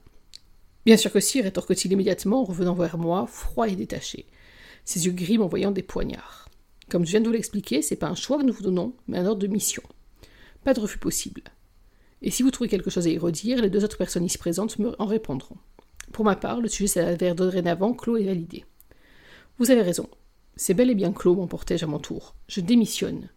Bien 0.85 0.97
sûr 0.97 1.11
que 1.11 1.19
si, 1.19 1.41
rétorque-t-il 1.41 1.91
immédiatement 1.91 2.41
en 2.41 2.45
revenant 2.45 2.73
vers 2.73 2.97
moi, 2.97 3.27
froid 3.27 3.67
et 3.67 3.75
détaché, 3.75 4.27
ses 4.85 5.05
yeux 5.05 5.11
gris 5.11 5.37
m'envoyant 5.37 5.71
des 5.71 5.83
poignards. 5.83 6.49
Comme 6.89 7.05
je 7.05 7.11
viens 7.11 7.21
de 7.21 7.27
vous 7.27 7.33
l'expliquer, 7.33 7.81
c'est 7.81 7.97
pas 7.97 8.07
un 8.07 8.15
choix 8.15 8.37
que 8.37 8.43
nous 8.43 8.53
vous 8.53 8.63
donnons, 8.63 8.95
mais 9.07 9.17
un 9.17 9.25
ordre 9.25 9.41
de 9.41 9.47
mission. 9.47 9.83
Pas 10.63 10.73
de 10.73 10.79
refus 10.79 10.99
possible. 10.99 11.43
Et 12.21 12.31
si 12.31 12.43
vous 12.43 12.51
trouvez 12.51 12.69
quelque 12.69 12.89
chose 12.89 13.07
à 13.07 13.09
y 13.09 13.17
redire, 13.17 13.61
les 13.61 13.69
deux 13.69 13.83
autres 13.83 13.97
personnes 13.97 14.25
ici 14.25 14.37
présentes 14.37 14.79
me 14.79 14.95
en 15.01 15.05
répondront. 15.05 15.57
Pour 16.11 16.25
ma 16.25 16.35
part, 16.35 16.61
le 16.61 16.67
sujet 16.67 16.87
s'avère 16.87 17.35
dorénavant 17.35 17.93
clos 17.93 18.17
et 18.17 18.25
validé. 18.25 18.65
Vous 19.57 19.71
avez 19.71 19.81
raison. 19.81 20.09
C'est 20.55 20.73
bel 20.73 20.89
et 20.89 20.95
bien 20.95 21.13
clos, 21.13 21.35
m'emportai-je 21.35 21.85
à 21.85 21.87
mon 21.87 21.99
tour. 21.99 22.35
Je 22.47 22.61
démissionne. 22.61 23.29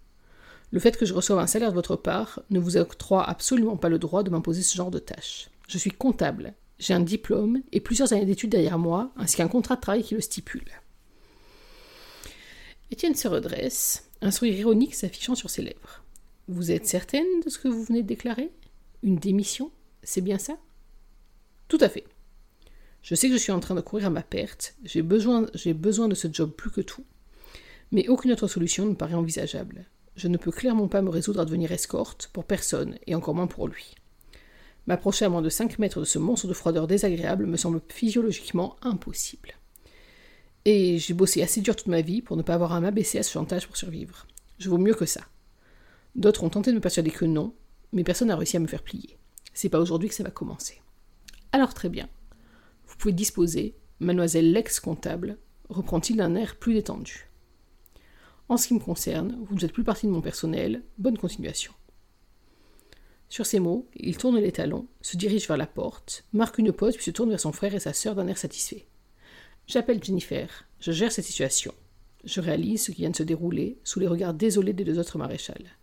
Le 0.71 0.81
fait 0.81 0.97
que 0.97 1.07
je 1.07 1.15
reçoive 1.15 1.39
un 1.39 1.47
salaire 1.47 1.71
de 1.71 1.75
votre 1.75 1.97
part 1.97 2.41
ne 2.51 2.59
vous 2.59 2.77
octroie 2.77 3.29
absolument 3.29 3.77
pas 3.77 3.89
le 3.89 3.99
droit 3.99 4.23
de 4.23 4.31
m'imposer 4.31 4.63
ce 4.63 4.77
genre 4.77 4.91
de 4.91 4.99
tâches. 4.99 5.49
Je 5.69 5.79
suis 5.79 5.91
comptable, 5.91 6.55
j'ai 6.79 6.95
un 6.95 7.01
diplôme 7.01 7.63
et 7.73 7.81
plusieurs 7.81 8.13
années 8.13 8.27
d'études 8.27 8.51
derrière 8.51 8.79
moi, 8.79 9.13
ainsi 9.17 9.37
qu'un 9.37 9.49
contrat 9.49 9.77
de 9.77 9.81
travail 9.81 10.03
qui 10.03 10.15
le 10.15 10.21
stipule. 10.21 10.65
Étienne 12.91 13.15
se 13.15 13.29
redresse, 13.29 14.11
un 14.21 14.31
sourire 14.31 14.59
ironique 14.59 14.95
s'affichant 14.95 15.35
sur 15.35 15.51
ses 15.51 15.63
lèvres. 15.63 16.03
Vous 16.49 16.71
êtes 16.71 16.87
certaine 16.87 17.41
de 17.45 17.49
ce 17.49 17.59
que 17.59 17.69
vous 17.69 17.85
venez 17.85 18.03
de 18.03 18.09
déclarer? 18.09 18.51
Une 19.03 19.17
démission? 19.17 19.71
C'est 20.03 20.21
bien 20.21 20.39
ça? 20.39 20.59
Tout 21.69 21.79
à 21.81 21.89
fait. 21.89 22.05
Je 23.03 23.15
sais 23.15 23.29
que 23.29 23.35
je 23.35 23.41
suis 23.41 23.53
en 23.53 23.61
train 23.61 23.75
de 23.75 23.81
courir 23.81 24.07
à 24.07 24.11
ma 24.11 24.23
perte, 24.23 24.75
j'ai 24.85 25.03
besoin, 25.03 25.47
besoin 25.75 26.09
de 26.09 26.15
ce 26.15 26.29
job 26.31 26.51
plus 26.51 26.71
que 26.71 26.81
tout. 26.81 27.05
Mais 27.93 28.09
aucune 28.09 28.33
autre 28.33 28.49
solution 28.49 28.87
ne 28.87 28.95
paraît 28.95 29.15
envisageable. 29.15 29.87
Je 30.17 30.29
ne 30.29 30.37
peux 30.37 30.53
clairement 30.53 30.89
pas 30.89 31.03
me 31.03 31.11
résoudre 31.11 31.41
à 31.41 31.45
devenir 31.45 31.73
escorte 31.73 32.31
pour 32.33 32.45
personne, 32.45 32.99
et 33.07 33.15
encore 33.15 33.35
moins 33.35 33.47
pour 33.47 33.67
lui. 33.67 33.95
M'approcher 34.87 35.25
à 35.25 35.29
moins 35.29 35.43
de 35.43 35.49
5 35.49 35.79
mètres 35.79 36.01
de 36.01 36.05
ce 36.05 36.19
monstre 36.19 36.47
de 36.47 36.53
froideur 36.53 36.87
désagréable 36.87 37.47
me 37.47 37.57
semble 37.57 37.81
physiologiquement 37.89 38.77
impossible. 38.83 39.55
Et 40.67 40.99
j'ai 40.99 41.15
bossé 41.15 41.43
assez 41.43 41.61
dur 41.61 41.75
toute 41.75 41.89
ma 41.89 42.01
vie 42.01 42.23
pour 42.23 42.37
ne 42.37 42.43
pas 42.43 42.55
avoir 42.55 42.73
à 42.73 42.81
m'abaisser 42.81 43.19
à 43.19 43.23
ce 43.23 43.33
chantage 43.33 43.67
pour 43.67 43.77
survivre. 43.77 44.27
Je 44.59 44.69
vaux 44.69 44.79
mieux 44.79 44.95
que 44.95 45.07
ça. 45.07 45.23
D'autres 46.15 46.45
ont 46.45 46.51
tenté 46.51 46.71
de 46.71 46.77
me 46.77 46.81
persuader 46.81 47.11
que 47.11 47.25
non, 47.25 47.55
mais 47.93 48.05
personne 48.05 48.29
n'a 48.29 48.37
réussi 48.37 48.57
à 48.57 48.61
me 48.61 48.67
faire 48.67 48.83
plier. 48.83 49.19
C'est 49.53 49.69
pas 49.69 49.81
aujourd'hui 49.81 50.09
que 50.09 50.15
ça 50.15 50.23
va 50.23 50.31
commencer. 50.31 50.81
Alors 51.53 51.75
très 51.75 51.89
bien. 51.89 52.09
Vous 52.87 52.97
pouvez 52.97 53.13
disposer, 53.13 53.75
mademoiselle 54.01 54.53
l'ex-comptable, 54.53 55.39
reprend-il 55.69 56.17
d'un 56.17 56.35
air 56.35 56.57
plus 56.57 56.75
détendu. 56.75 57.29
En 58.49 58.57
ce 58.57 58.69
qui 58.69 58.75
me 58.75 58.79
concerne, 58.79 59.39
vous 59.47 59.55
ne 59.55 59.61
faites 59.61 59.73
plus 59.73 59.85
partie 59.85 60.07
de 60.07 60.13
mon 60.13 60.21
personnel, 60.21 60.83
bonne 60.99 61.19
continuation. 61.19 61.73
Sur 63.29 63.47
ces 63.47 63.59
mots, 63.59 63.89
il 63.97 64.17
tourne 64.17 64.39
les 64.39 64.53
talons, 64.53 64.87
se 65.01 65.17
dirige 65.17 65.49
vers 65.49 65.57
la 65.57 65.67
porte, 65.67 66.25
marque 66.33 66.59
une 66.59 66.73
pause 66.73 66.95
puis 66.95 67.05
se 67.05 67.11
tourne 67.11 67.31
vers 67.31 67.41
son 67.41 67.53
frère 67.53 67.75
et 67.75 67.81
sa 67.81 67.93
sœur 67.93 68.15
d'un 68.15 68.29
air 68.29 68.39
satisfait. 68.39 68.87
J'appelle 69.67 70.03
Jennifer, 70.03 70.67
je 70.79 70.93
gère 70.93 71.11
cette 71.11 71.25
situation. 71.25 71.75
Je 72.25 72.41
réalise 72.41 72.85
ce 72.85 72.91
qui 72.91 73.03
vient 73.03 73.11
de 73.11 73.17
se 73.17 73.23
dérouler 73.23 73.79
sous 73.83 73.99
les 73.99 74.07
regards 74.07 74.35
désolés 74.35 74.73
des 74.73 74.85
deux 74.85 74.99
autres 74.99 75.19
maréchals. 75.19 75.77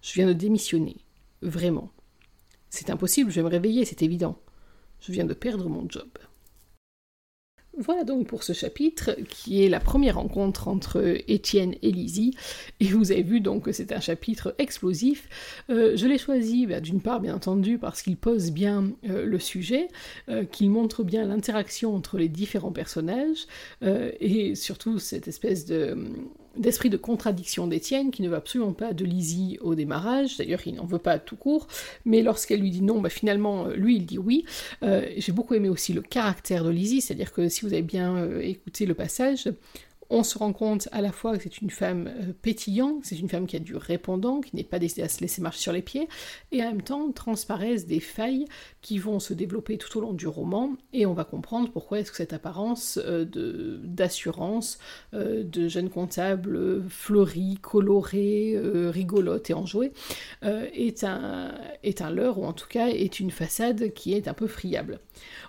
Je 0.00 0.14
viens 0.14 0.26
de 0.26 0.32
démissionner, 0.32 0.96
Vraiment. 1.42 1.90
C'est 2.70 2.88
impossible, 2.88 3.30
je 3.30 3.36
vais 3.36 3.42
me 3.42 3.48
réveiller, 3.48 3.84
c'est 3.84 4.02
évident. 4.02 4.38
Je 5.00 5.10
viens 5.10 5.24
de 5.24 5.34
perdre 5.34 5.68
mon 5.68 5.88
job. 5.88 6.08
Voilà 7.78 8.04
donc 8.04 8.26
pour 8.26 8.42
ce 8.42 8.52
chapitre 8.52 9.16
qui 9.30 9.64
est 9.64 9.70
la 9.70 9.80
première 9.80 10.16
rencontre 10.16 10.68
entre 10.68 11.16
Étienne 11.26 11.74
et 11.80 11.90
Lizzie. 11.90 12.36
Et 12.80 12.86
vous 12.86 13.12
avez 13.12 13.22
vu 13.22 13.40
donc 13.40 13.64
que 13.64 13.72
c'est 13.72 13.92
un 13.92 14.00
chapitre 14.00 14.54
explosif. 14.58 15.28
Euh, 15.70 15.96
je 15.96 16.06
l'ai 16.06 16.18
choisi 16.18 16.66
bah, 16.66 16.80
d'une 16.80 17.00
part 17.00 17.20
bien 17.20 17.34
entendu 17.34 17.78
parce 17.78 18.02
qu'il 18.02 18.18
pose 18.18 18.50
bien 18.50 18.90
euh, 19.08 19.24
le 19.24 19.38
sujet, 19.38 19.88
euh, 20.28 20.44
qu'il 20.44 20.70
montre 20.70 21.02
bien 21.02 21.24
l'interaction 21.24 21.94
entre 21.94 22.18
les 22.18 22.28
différents 22.28 22.72
personnages 22.72 23.46
et 24.20 24.54
surtout 24.54 24.98
cette 24.98 25.28
espèce 25.28 25.64
de 25.64 25.96
d'esprit 26.56 26.90
de 26.90 26.96
contradiction 26.96 27.66
d'Étienne 27.66 28.10
qui 28.10 28.22
ne 28.22 28.28
veut 28.28 28.36
absolument 28.36 28.72
pas 28.72 28.92
de 28.92 29.04
Lizzie 29.04 29.58
au 29.60 29.74
démarrage, 29.74 30.36
d'ailleurs 30.36 30.60
il 30.66 30.74
n'en 30.74 30.86
veut 30.86 30.98
pas 30.98 31.18
tout 31.18 31.36
court, 31.36 31.66
mais 32.04 32.22
lorsqu'elle 32.22 32.60
lui 32.60 32.70
dit 32.70 32.82
non, 32.82 33.00
bah, 33.00 33.08
finalement 33.08 33.68
lui 33.68 33.96
il 33.96 34.06
dit 34.06 34.18
oui. 34.18 34.44
Euh, 34.82 35.06
j'ai 35.16 35.32
beaucoup 35.32 35.54
aimé 35.54 35.68
aussi 35.68 35.92
le 35.92 36.02
caractère 36.02 36.64
de 36.64 36.70
Lizzie, 36.70 37.00
c'est-à-dire 37.00 37.32
que 37.32 37.48
si 37.48 37.62
vous 37.62 37.72
avez 37.72 37.82
bien 37.82 38.16
euh, 38.16 38.40
écouté 38.40 38.86
le 38.86 38.94
passage, 38.94 39.48
on 40.10 40.22
se 40.22 40.36
rend 40.38 40.52
compte 40.52 40.88
à 40.92 41.00
la 41.00 41.12
fois 41.12 41.36
que 41.36 41.42
c'est 41.42 41.60
une 41.60 41.70
femme 41.70 42.08
euh, 42.08 42.32
pétillante, 42.42 43.04
c'est 43.04 43.18
une 43.18 43.28
femme 43.28 43.46
qui 43.46 43.56
a 43.56 43.60
du 43.60 43.76
répondant, 43.76 44.40
qui 44.40 44.54
n'est 44.54 44.64
pas 44.64 44.78
décidée 44.78 45.02
à 45.02 45.08
se 45.08 45.20
laisser 45.20 45.40
marcher 45.40 45.60
sur 45.60 45.72
les 45.72 45.82
pieds, 45.82 46.08
et 46.50 46.62
en 46.62 46.66
même 46.66 46.82
temps 46.82 47.10
transparaissent 47.12 47.86
des 47.86 48.00
failles 48.00 48.44
qui 48.82 48.98
vont 48.98 49.20
se 49.20 49.32
développer 49.32 49.78
tout 49.78 49.96
au 49.98 50.00
long 50.00 50.12
du 50.12 50.26
roman, 50.26 50.74
et 50.92 51.06
on 51.06 51.14
va 51.14 51.24
comprendre 51.24 51.70
pourquoi 51.70 52.00
est-ce 52.00 52.10
que 52.10 52.16
cette 52.18 52.32
apparence 52.32 52.98
euh, 53.02 53.24
d'assurance, 53.82 54.78
euh, 55.14 55.44
de 55.44 55.68
jeune 55.68 55.88
comptable 55.88 56.82
fleurie, 56.88 57.58
colorée, 57.60 58.58
rigolote 58.90 59.50
et 59.50 59.54
enjouée, 59.54 59.92
est, 60.42 61.04
un, 61.04 61.54
est 61.82 62.02
un 62.02 62.10
leurre, 62.10 62.38
ou 62.38 62.44
en 62.44 62.52
tout 62.52 62.68
cas 62.68 62.88
est 62.88 63.20
une 63.20 63.30
façade 63.30 63.92
qui 63.94 64.14
est 64.14 64.28
un 64.28 64.34
peu 64.34 64.46
friable. 64.46 65.00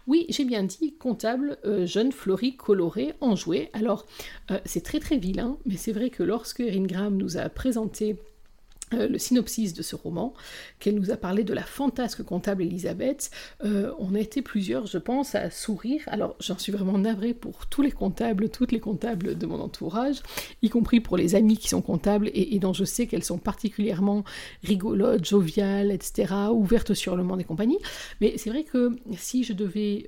Oui, 0.07 0.25
j'ai 0.29 0.45
bien 0.45 0.63
dit 0.63 0.93
comptable, 0.93 1.57
jeune, 1.85 2.11
fleuri, 2.11 2.55
coloré, 2.55 3.13
enjoué. 3.21 3.69
Alors, 3.73 4.05
euh, 4.53 4.59
c'est 4.65 4.83
très 4.83 4.99
très 4.99 5.17
vilain, 5.17 5.57
mais 5.65 5.77
c'est 5.77 5.91
vrai 5.91 6.09
que 6.09 6.23
lorsque 6.23 6.59
Erin 6.59 6.83
Graham 6.83 7.17
nous 7.17 7.37
a 7.37 7.49
présenté 7.49 8.17
euh, 8.93 9.07
le 9.07 9.17
synopsis 9.17 9.73
de 9.73 9.81
ce 9.81 9.95
roman, 9.95 10.33
qu'elle 10.79 10.95
nous 10.95 11.11
a 11.11 11.17
parlé 11.17 11.43
de 11.43 11.53
la 11.53 11.63
fantasque 11.63 12.23
comptable 12.23 12.63
Elisabeth, 12.63 13.31
euh, 13.63 13.91
on 13.99 14.13
a 14.15 14.19
été 14.19 14.41
plusieurs, 14.41 14.85
je 14.85 14.97
pense, 14.97 15.35
à 15.35 15.49
sourire. 15.49 16.01
Alors 16.07 16.35
j'en 16.39 16.57
suis 16.57 16.71
vraiment 16.71 16.97
navrée 16.97 17.33
pour 17.33 17.65
tous 17.67 17.81
les 17.81 17.91
comptables, 17.91 18.49
toutes 18.49 18.71
les 18.71 18.79
comptables 18.79 19.37
de 19.37 19.45
mon 19.45 19.59
entourage, 19.59 20.17
y 20.61 20.69
compris 20.69 20.99
pour 20.99 21.17
les 21.17 21.35
amis 21.35 21.57
qui 21.57 21.69
sont 21.69 21.81
comptables 21.81 22.29
et, 22.33 22.59
dont 22.59 22.73
je 22.73 22.85
sais 22.85 23.07
qu'elles 23.07 23.23
sont 23.23 23.37
particulièrement 23.37 24.23
rigolotes, 24.63 25.25
joviales, 25.25 25.91
etc., 25.91 26.33
ouvertes 26.51 26.93
sur 26.93 27.15
le 27.15 27.23
monde 27.23 27.41
et 27.41 27.45
compagnie. 27.45 27.79
Mais 28.21 28.37
c'est 28.37 28.49
vrai 28.49 28.63
que 28.63 28.97
si 29.17 29.43
je 29.43 29.53
devais 29.53 30.05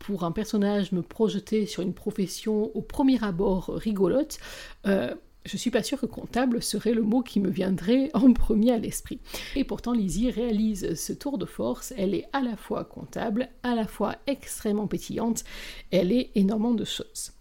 pour 0.00 0.24
un 0.24 0.32
personnage 0.32 0.90
me 0.90 1.02
projeter 1.02 1.66
sur 1.66 1.82
une 1.82 1.94
profession 1.94 2.76
au 2.76 2.82
premier 2.82 3.22
abord 3.22 3.66
rigolote, 3.66 4.38
euh, 4.86 5.14
je 5.44 5.56
suis 5.56 5.70
pas 5.70 5.82
sûre 5.82 6.00
que 6.00 6.06
comptable 6.06 6.62
serait 6.62 6.92
le 6.92 7.02
mot 7.02 7.22
qui 7.22 7.38
me 7.38 7.50
viendrait 7.50 8.10
en 8.14 8.32
premier 8.32 8.72
à 8.72 8.78
l'esprit. 8.78 9.20
Et 9.56 9.64
pourtant, 9.64 9.92
Lizzie 9.92 10.30
réalise 10.30 10.94
ce 10.94 11.12
tour 11.12 11.38
de 11.38 11.46
force. 11.46 11.94
Elle 11.96 12.14
est 12.14 12.26
à 12.32 12.40
la 12.40 12.56
fois 12.56 12.84
comptable, 12.84 13.48
à 13.62 13.74
la 13.74 13.86
fois 13.86 14.16
extrêmement 14.26 14.86
pétillante. 14.86 15.44
Elle 15.90 16.12
est 16.12 16.30
énormément 16.34 16.74
de 16.74 16.84
choses. 16.84 17.32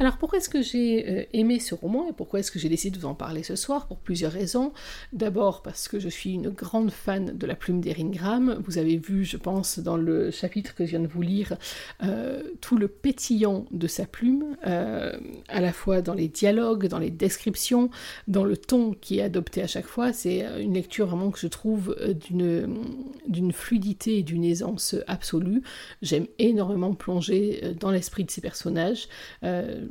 Alors 0.00 0.16
pourquoi 0.16 0.38
est-ce 0.38 0.48
que 0.48 0.62
j'ai 0.62 1.10
euh, 1.10 1.24
aimé 1.34 1.60
ce 1.60 1.74
roman 1.74 2.08
et 2.08 2.14
pourquoi 2.14 2.40
est-ce 2.40 2.50
que 2.50 2.58
j'ai 2.58 2.70
décidé 2.70 2.96
de 2.96 3.02
vous 3.02 3.06
en 3.06 3.14
parler 3.14 3.42
ce 3.42 3.54
soir? 3.54 3.86
Pour 3.86 3.98
plusieurs 3.98 4.32
raisons. 4.32 4.72
D'abord 5.12 5.60
parce 5.60 5.88
que 5.88 6.00
je 6.00 6.08
suis 6.08 6.32
une 6.32 6.48
grande 6.48 6.90
fan 6.90 7.36
de 7.36 7.46
la 7.46 7.54
plume 7.54 7.82
d'Erin 7.82 8.08
Graham. 8.08 8.62
Vous 8.64 8.78
avez 8.78 8.96
vu, 8.96 9.26
je 9.26 9.36
pense, 9.36 9.78
dans 9.78 9.98
le 9.98 10.30
chapitre 10.30 10.74
que 10.74 10.86
je 10.86 10.90
viens 10.92 11.00
de 11.00 11.06
vous 11.06 11.20
lire, 11.20 11.58
euh, 12.02 12.42
tout 12.62 12.78
le 12.78 12.88
pétillant 12.88 13.66
de 13.72 13.86
sa 13.86 14.06
plume, 14.06 14.56
euh, 14.66 15.12
à 15.48 15.60
la 15.60 15.70
fois 15.70 16.00
dans 16.00 16.14
les 16.14 16.28
dialogues, 16.28 16.86
dans 16.86 16.98
les 16.98 17.10
descriptions, 17.10 17.90
dans 18.26 18.44
le 18.44 18.56
ton 18.56 18.94
qui 18.94 19.18
est 19.18 19.22
adopté 19.22 19.62
à 19.62 19.66
chaque 19.66 19.86
fois. 19.86 20.14
C'est 20.14 20.46
une 20.62 20.72
lecture 20.72 21.08
vraiment 21.08 21.30
que 21.30 21.38
je 21.38 21.46
trouve 21.46 21.94
d'une 22.24 23.52
fluidité 23.52 24.16
et 24.16 24.22
d'une 24.22 24.44
aisance 24.44 24.96
absolue. 25.06 25.62
J'aime 26.00 26.26
énormément 26.38 26.94
plonger 26.94 27.74
dans 27.78 27.90
l'esprit 27.90 28.24
de 28.24 28.30
ces 28.30 28.40
personnages 28.40 29.08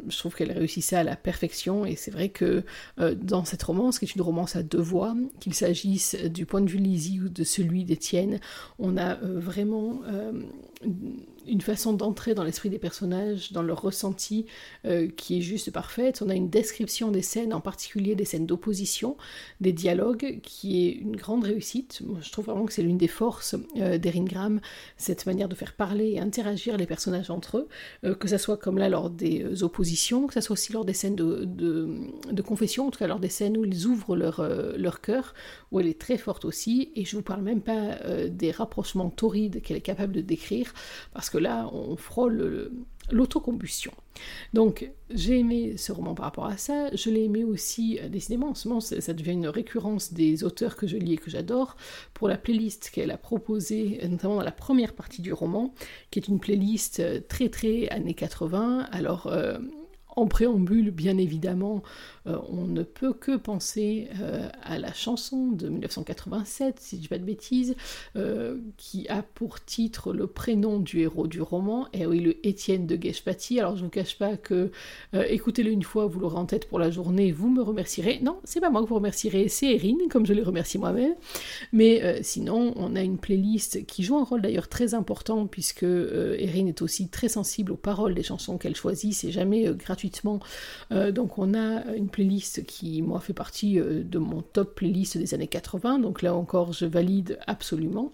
je 0.07 0.17
trouve 0.17 0.35
qu'elle 0.35 0.51
réussit 0.51 0.83
ça 0.83 0.99
à 0.99 1.03
la 1.03 1.15
perfection 1.15 1.85
et 1.85 1.95
c'est 1.95 2.11
vrai 2.11 2.29
que 2.29 2.63
euh, 2.99 3.15
dans 3.15 3.45
cette 3.45 3.63
romance, 3.63 3.99
qui 3.99 4.05
est 4.05 4.15
une 4.15 4.21
romance 4.21 4.55
à 4.55 4.63
deux 4.63 4.81
voix, 4.81 5.15
qu'il 5.39 5.53
s'agisse 5.53 6.15
du 6.15 6.45
point 6.45 6.61
de 6.61 6.69
vue 6.69 6.79
de 6.79 6.83
Lizzie 6.83 7.19
ou 7.21 7.29
de 7.29 7.43
celui 7.43 7.83
d'Étienne, 7.83 8.39
on 8.77 8.97
a 8.97 9.17
euh, 9.17 9.39
vraiment 9.39 10.01
euh, 10.07 10.33
une 11.47 11.61
façon 11.61 11.93
d'entrer 11.93 12.33
dans 12.33 12.43
l'esprit 12.43 12.69
des 12.69 12.79
personnages, 12.79 13.51
dans 13.51 13.61
leur 13.61 13.81
ressenti 13.81 14.45
euh, 14.85 15.07
qui 15.07 15.37
est 15.37 15.41
juste 15.41 15.71
parfaite. 15.71 16.21
On 16.25 16.29
a 16.29 16.35
une 16.35 16.49
description 16.49 17.11
des 17.11 17.21
scènes, 17.21 17.53
en 17.53 17.61
particulier 17.61 18.15
des 18.15 18.25
scènes 18.25 18.45
d'opposition, 18.45 19.17
des 19.61 19.73
dialogues, 19.73 20.39
qui 20.43 20.87
est 20.87 20.91
une 20.91 21.15
grande 21.15 21.43
réussite. 21.43 22.01
Je 22.21 22.31
trouve 22.31 22.45
vraiment 22.45 22.65
que 22.65 22.73
c'est 22.73 22.81
l'une 22.81 22.97
des 22.97 23.07
forces 23.07 23.55
euh, 23.77 23.97
d'Erin 23.97 24.23
Graham, 24.23 24.61
cette 24.97 25.25
manière 25.25 25.49
de 25.49 25.55
faire 25.55 25.73
parler 25.73 26.11
et 26.11 26.19
interagir 26.19 26.77
les 26.77 26.85
personnages 26.85 27.29
entre 27.29 27.57
eux, 27.57 27.67
euh, 28.05 28.15
que 28.15 28.27
ce 28.27 28.37
soit 28.37 28.57
comme 28.57 28.77
là 28.77 28.89
lors 28.89 29.09
des 29.09 29.63
oppositions, 29.63 30.27
que 30.27 30.33
ce 30.33 30.41
soit 30.41 30.53
aussi 30.53 30.73
lors 30.73 30.85
des 30.85 30.93
scènes 30.93 31.15
de, 31.15 31.45
de, 31.45 32.41
confession, 32.41 32.87
en 32.87 32.91
tout 32.91 32.99
cas 32.99 33.07
lors 33.07 33.19
des 33.19 33.29
scènes 33.29 33.57
où 33.57 33.65
ils 33.65 33.85
ouvrent 33.85 34.15
leur, 34.15 34.41
leur 34.77 35.01
cœur, 35.01 35.33
où 35.71 35.79
elle 35.79 35.87
est 35.87 35.99
très 35.99 36.17
forte 36.17 36.45
aussi, 36.45 36.91
et 36.95 37.05
je 37.05 37.15
vous 37.15 37.21
parle 37.21 37.41
même 37.41 37.61
pas 37.61 37.97
des 38.27 38.51
rapprochements 38.51 39.09
torrides 39.09 39.61
qu'elle 39.61 39.77
est 39.77 39.81
capable 39.81 40.13
de 40.13 40.21
décrire, 40.21 40.73
parce 41.13 41.28
que 41.29 41.37
là, 41.37 41.69
on 41.73 41.95
frôle 41.95 42.71
l'autocombustion. 43.11 43.91
Donc, 44.53 44.91
j'ai 45.09 45.39
aimé 45.39 45.77
ce 45.77 45.91
roman 45.91 46.13
par 46.13 46.25
rapport 46.25 46.45
à 46.45 46.57
ça. 46.57 46.93
Je 46.95 47.09
l'ai 47.09 47.23
aimé 47.23 47.43
aussi, 47.43 47.99
euh, 48.01 48.09
décidément, 48.09 48.49
en 48.49 48.55
ce 48.55 48.67
moment, 48.67 48.81
ça 48.81 49.13
devient 49.13 49.31
une 49.31 49.47
récurrence 49.47 50.13
des 50.13 50.43
auteurs 50.43 50.75
que 50.75 50.87
je 50.87 50.97
lis 50.97 51.13
et 51.13 51.17
que 51.17 51.29
j'adore, 51.29 51.75
pour 52.13 52.27
la 52.27 52.37
playlist 52.37 52.89
qu'elle 52.89 53.11
a 53.11 53.17
proposée, 53.17 53.99
notamment 54.07 54.35
dans 54.35 54.43
la 54.43 54.51
première 54.51 54.93
partie 54.93 55.21
du 55.21 55.33
roman, 55.33 55.73
qui 56.11 56.19
est 56.19 56.27
une 56.27 56.39
playlist 56.39 56.99
euh, 56.99 57.19
très 57.27 57.49
très 57.49 57.87
années 57.89 58.13
80. 58.13 58.87
Alors, 58.91 59.27
euh, 59.27 59.57
en 60.15 60.27
préambule, 60.27 60.91
bien 60.91 61.17
évidemment, 61.17 61.81
euh, 62.29 62.37
on 62.49 62.65
ne 62.65 62.83
peut 62.83 63.13
que 63.13 63.35
penser 63.35 64.07
euh, 64.21 64.47
à 64.63 64.77
la 64.77 64.93
chanson 64.93 65.47
de 65.51 65.69
1987, 65.69 66.79
si 66.79 66.97
je 66.97 67.01
dis 67.01 67.07
pas 67.07 67.17
de 67.17 67.23
bêtises, 67.23 67.75
euh, 68.15 68.57
qui 68.77 69.07
a 69.09 69.23
pour 69.23 69.63
titre 69.63 70.13
le 70.13 70.27
prénom 70.27 70.79
du 70.79 70.99
héros 71.01 71.27
du 71.27 71.41
roman, 71.41 71.87
et 71.93 72.05
oui, 72.05 72.19
le 72.19 72.45
Étienne 72.45 72.87
de 72.87 72.95
Gueshpati. 72.95 73.59
Alors 73.59 73.75
je 73.75 73.81
ne 73.81 73.85
vous 73.85 73.91
cache 73.91 74.17
pas 74.17 74.37
que 74.37 74.71
écoutez-le 75.13 75.71
une 75.71 75.83
fois, 75.83 76.05
vous 76.07 76.19
l'aurez 76.19 76.37
en 76.37 76.45
tête 76.45 76.67
pour 76.67 76.79
la 76.79 76.91
journée, 76.91 77.31
vous 77.31 77.49
me 77.49 77.61
remercierez. 77.61 78.19
Non, 78.21 78.39
c'est 78.43 78.59
pas 78.59 78.69
moi 78.69 78.81
que 78.83 78.87
vous 78.87 78.95
remercierez, 78.95 79.47
c'est 79.47 79.73
Erin, 79.73 79.97
comme 80.09 80.25
je 80.25 80.33
les 80.33 80.43
remercie 80.43 80.77
moi-même. 80.77 81.15
Mais 81.73 82.21
sinon, 82.23 82.73
on 82.75 82.95
a 82.95 83.01
une 83.01 83.17
playlist 83.17 83.85
qui 83.85 84.03
joue 84.03 84.17
un 84.17 84.23
rôle 84.23 84.41
d'ailleurs 84.41 84.67
très 84.67 84.93
important, 84.93 85.47
puisque 85.47 85.83
Erin 85.83 86.67
est 86.67 86.81
aussi 86.81 87.09
très 87.09 87.29
sensible 87.29 87.71
aux 87.71 87.77
paroles 87.77 88.13
des 88.13 88.23
chansons 88.23 88.57
qu'elle 88.57 88.75
choisit, 88.75 89.13
c'est 89.13 89.31
jamais 89.31 89.65
gratuitement. 89.73 90.39
donc 90.91 91.37
on 91.37 91.53
a 91.53 91.93
une 91.95 92.09
playlist 92.09 92.18
qui, 92.67 93.01
moi, 93.01 93.19
fait 93.19 93.33
partie 93.33 93.79
euh, 93.79 94.03
de 94.03 94.17
mon 94.17 94.41
top 94.41 94.75
playlist 94.75 95.17
des 95.17 95.33
années 95.33 95.47
80, 95.47 95.99
donc 95.99 96.21
là 96.21 96.33
encore, 96.35 96.73
je 96.73 96.85
valide 96.85 97.39
absolument. 97.47 98.11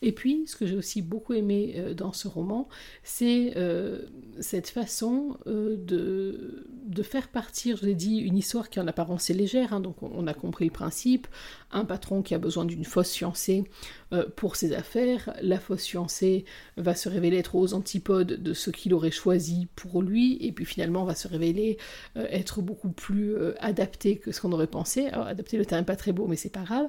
Et 0.00 0.12
puis, 0.12 0.44
ce 0.46 0.56
que 0.56 0.66
j'ai 0.66 0.76
aussi 0.76 1.02
beaucoup 1.02 1.34
aimé 1.34 1.74
euh, 1.76 1.94
dans 1.94 2.12
ce 2.12 2.28
roman, 2.28 2.68
c'est 3.02 3.54
euh, 3.56 4.02
cette 4.40 4.68
façon 4.68 5.36
de, 5.46 6.66
de 6.86 7.02
faire 7.02 7.28
partir, 7.28 7.76
je 7.76 7.86
l'ai 7.86 7.94
dit, 7.94 8.18
une 8.18 8.36
histoire 8.36 8.70
qui 8.70 8.80
en 8.80 8.86
apparence 8.86 9.30
est 9.30 9.34
légère, 9.34 9.72
hein, 9.72 9.80
donc 9.80 10.02
on 10.02 10.26
a 10.26 10.34
compris 10.34 10.64
le 10.64 10.70
principe, 10.70 11.26
un 11.72 11.84
patron 11.84 12.22
qui 12.22 12.34
a 12.34 12.38
besoin 12.38 12.64
d'une 12.64 12.84
fausse 12.84 13.12
fiancée 13.12 13.64
euh, 14.12 14.26
pour 14.36 14.56
ses 14.56 14.74
affaires. 14.74 15.34
La 15.40 15.58
fausse 15.58 15.86
fiancée 15.86 16.44
va 16.76 16.94
se 16.94 17.08
révéler 17.08 17.38
être 17.38 17.54
aux 17.54 17.74
antipodes 17.74 18.42
de 18.42 18.52
ce 18.52 18.70
qu'il 18.70 18.94
aurait 18.94 19.10
choisi 19.10 19.68
pour 19.74 20.02
lui, 20.02 20.38
et 20.40 20.52
puis 20.52 20.64
finalement 20.64 21.04
va 21.04 21.14
se 21.14 21.28
révéler 21.28 21.78
euh, 22.16 22.26
être 22.30 22.60
beaucoup 22.62 22.90
plus 22.90 23.34
euh, 23.34 23.54
adapté 23.60 24.16
que 24.16 24.32
ce 24.32 24.40
qu'on 24.40 24.52
aurait 24.52 24.66
pensé. 24.66 25.06
Alors, 25.06 25.26
adapté, 25.26 25.56
le 25.56 25.64
terme 25.64 25.80
n'est 25.80 25.86
pas 25.86 25.96
très 25.96 26.12
beau, 26.12 26.26
mais 26.26 26.36
c'est 26.36 26.52
pas 26.52 26.62
grave. 26.64 26.88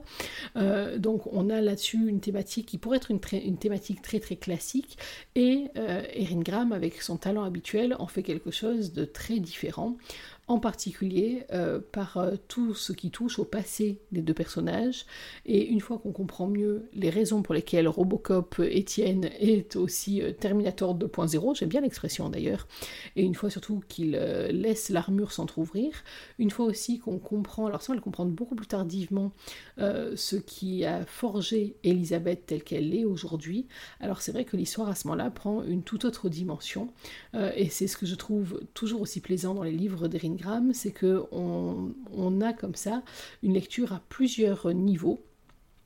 donc, 0.99 1.27
on 1.31 1.49
a 1.49 1.61
là-dessus 1.61 2.07
une 2.07 2.19
thématique 2.19 2.67
qui 2.67 2.77
pourrait 2.77 2.97
être 2.97 3.11
une, 3.11 3.19
une, 3.31 3.57
thématique 3.57 4.01
très 4.01 4.19
très 4.19 4.35
classique, 4.35 4.97
et 5.35 5.67
Erin 5.75 6.41
Graham, 6.41 6.71
avec 6.71 7.01
son 7.01 7.17
talent 7.17 7.43
habituel, 7.43 7.95
en 7.99 8.07
fait 8.07 8.23
quelque 8.23 8.51
chose 8.51 8.93
de 8.93 9.05
très 9.05 9.39
différent 9.39 9.97
en 10.47 10.59
particulier 10.59 11.45
euh, 11.53 11.79
par 11.91 12.17
euh, 12.17 12.35
tout 12.49 12.73
ce 12.73 12.91
qui 12.91 13.11
touche 13.11 13.39
au 13.39 13.45
passé 13.45 13.99
des 14.11 14.21
deux 14.21 14.33
personnages. 14.33 15.05
Et 15.45 15.65
une 15.67 15.79
fois 15.79 15.97
qu'on 15.99 16.11
comprend 16.11 16.47
mieux 16.47 16.89
les 16.93 17.09
raisons 17.09 17.41
pour 17.41 17.53
lesquelles 17.53 17.87
Robocop 17.87 18.59
Etienne 18.59 19.29
est 19.39 19.77
aussi 19.77 20.21
euh, 20.21 20.33
Terminator 20.33 20.97
2.0, 20.97 21.57
j'aime 21.57 21.69
bien 21.69 21.79
l'expression 21.79 22.29
d'ailleurs, 22.29 22.67
et 23.15 23.23
une 23.23 23.35
fois 23.35 23.49
surtout 23.49 23.81
qu'il 23.87 24.11
laisse 24.11 24.89
l'armure 24.89 25.31
s'entr'ouvrir, 25.31 26.03
une 26.39 26.51
fois 26.51 26.65
aussi 26.65 26.99
qu'on 26.99 27.19
comprend, 27.19 27.67
alors 27.67 27.81
ça 27.81 27.93
on 27.93 27.95
le 27.95 28.01
comprendre 28.01 28.31
beaucoup 28.31 28.55
plus 28.55 28.67
tardivement, 28.67 29.31
ce 29.77 30.35
qui 30.35 30.85
a 30.85 31.05
forgé 31.05 31.75
Elisabeth 31.83 32.45
telle 32.45 32.63
qu'elle 32.63 32.93
est 32.95 33.05
aujourd'hui, 33.05 33.67
alors 33.99 34.21
c'est 34.21 34.31
vrai 34.31 34.45
que 34.45 34.57
l'histoire 34.57 34.89
à 34.89 34.95
ce 34.95 35.07
moment-là 35.07 35.29
prend 35.29 35.63
une 35.63 35.83
toute 35.83 36.05
autre 36.05 36.29
dimension, 36.29 36.89
et 37.33 37.69
c'est 37.69 37.87
ce 37.87 37.97
que 37.97 38.05
je 38.05 38.15
trouve 38.15 38.61
toujours 38.73 39.01
aussi 39.01 39.19
plaisant 39.19 39.53
dans 39.53 39.63
les 39.63 39.71
livres 39.71 40.07
d'Erin 40.07 40.32
c'est 40.73 40.91
que 40.91 41.23
on, 41.31 42.41
a 42.41 42.53
comme 42.53 42.75
ça 42.75 43.03
une 43.41 43.53
lecture 43.53 43.93
à 43.93 44.01
plusieurs 44.09 44.73
niveaux 44.73 45.23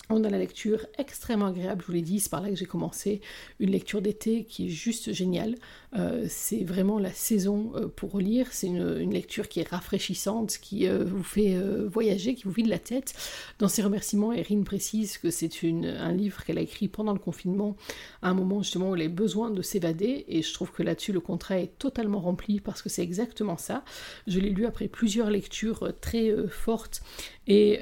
On 0.10 0.24
a 0.24 0.30
la 0.30 0.38
lecture 0.38 0.86
extrêmement 0.98 1.48
agréable, 1.48 1.82
je 1.82 1.88
vous 1.88 1.94
l'ai 1.94 2.02
dit, 2.02 2.22
c'est 2.22 2.30
par 2.30 2.40
là 2.40 2.50
que 2.50 2.56
j'ai 2.56 2.66
commencé 2.66 3.20
une 3.60 3.72
lecture 3.72 4.02
d'été 4.02 4.46
qui 4.46 4.68
est 4.68 4.70
juste 4.70 5.12
géniale. 5.12 5.56
Euh, 5.98 6.26
c'est 6.30 6.64
vraiment 6.64 6.98
la 6.98 7.12
saison 7.12 7.74
euh, 7.76 7.88
pour 7.88 8.20
lire, 8.20 8.48
c'est 8.52 8.68
une, 8.68 9.12
lecture 9.12 9.50
qui 9.50 9.60
est 9.60 9.68
rafraîchissante, 9.68 10.60
qui 10.62 10.88
euh, 10.88 11.04
vous 11.04 11.24
fait 11.24 11.58
voyager, 11.88 12.36
qui 12.36 12.44
vous 12.44 12.52
vide 12.52 12.68
la 12.68 12.80
tête. 12.80 13.16
Dans 13.60 13.68
ses 13.68 13.82
remerciements, 13.82 14.32
Erin 14.32 14.64
précise 14.64 15.18
que 15.18 15.30
c'est 15.30 15.50
un 15.64 16.14
livre 16.14 16.44
qu'elle 16.46 16.58
a 16.58 16.62
écrit 16.62 16.88
pendant 16.88 17.14
le 17.14 17.20
confinement, 17.20 17.76
à 18.22 18.30
un 18.30 18.34
moment 18.34 18.62
justement 18.62 18.92
où 18.92 18.96
elle 18.96 19.02
a 19.02 19.08
besoin 19.10 19.50
de 19.50 19.62
s'évader, 19.62 20.24
et 20.30 20.42
je 20.42 20.54
trouve 20.54 20.72
que 20.72 20.84
là-dessus 20.84 21.12
le 21.12 21.20
contrat 21.20 21.60
est 21.60 21.78
totalement 21.80 22.20
rempli 22.20 22.62
parce 22.62 22.82
que 22.82 22.88
c'est 22.88 23.04
exactement 23.04 23.58
ça. 23.58 23.84
Je 24.26 24.40
l'ai 24.40 24.52
lu 24.52 24.66
après 24.66 24.88
plusieurs 24.88 25.30
lectures 25.30 25.92
très 26.00 26.34
fortes 26.50 27.02
et 27.48 27.80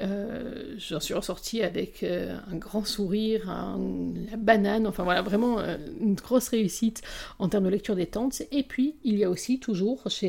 j'en 0.78 1.00
suis 1.00 1.14
ressortie 1.14 1.62
avec 1.62 2.04
euh, 2.16 2.36
un 2.50 2.56
grand 2.56 2.84
sourire, 2.84 3.44
la 4.30 4.36
banane, 4.36 4.86
enfin 4.86 5.04
voilà, 5.04 5.22
vraiment 5.22 5.58
euh, 5.58 5.76
une 6.00 6.14
grosse 6.14 6.48
réussite 6.48 7.02
en 7.38 7.48
termes 7.48 7.64
de 7.64 7.70
lecture 7.70 7.96
détente. 7.96 8.42
Et 8.50 8.62
puis, 8.62 8.96
il 9.04 9.16
y 9.16 9.24
a 9.24 9.30
aussi 9.30 9.60
toujours 9.60 10.02
chez 10.10 10.28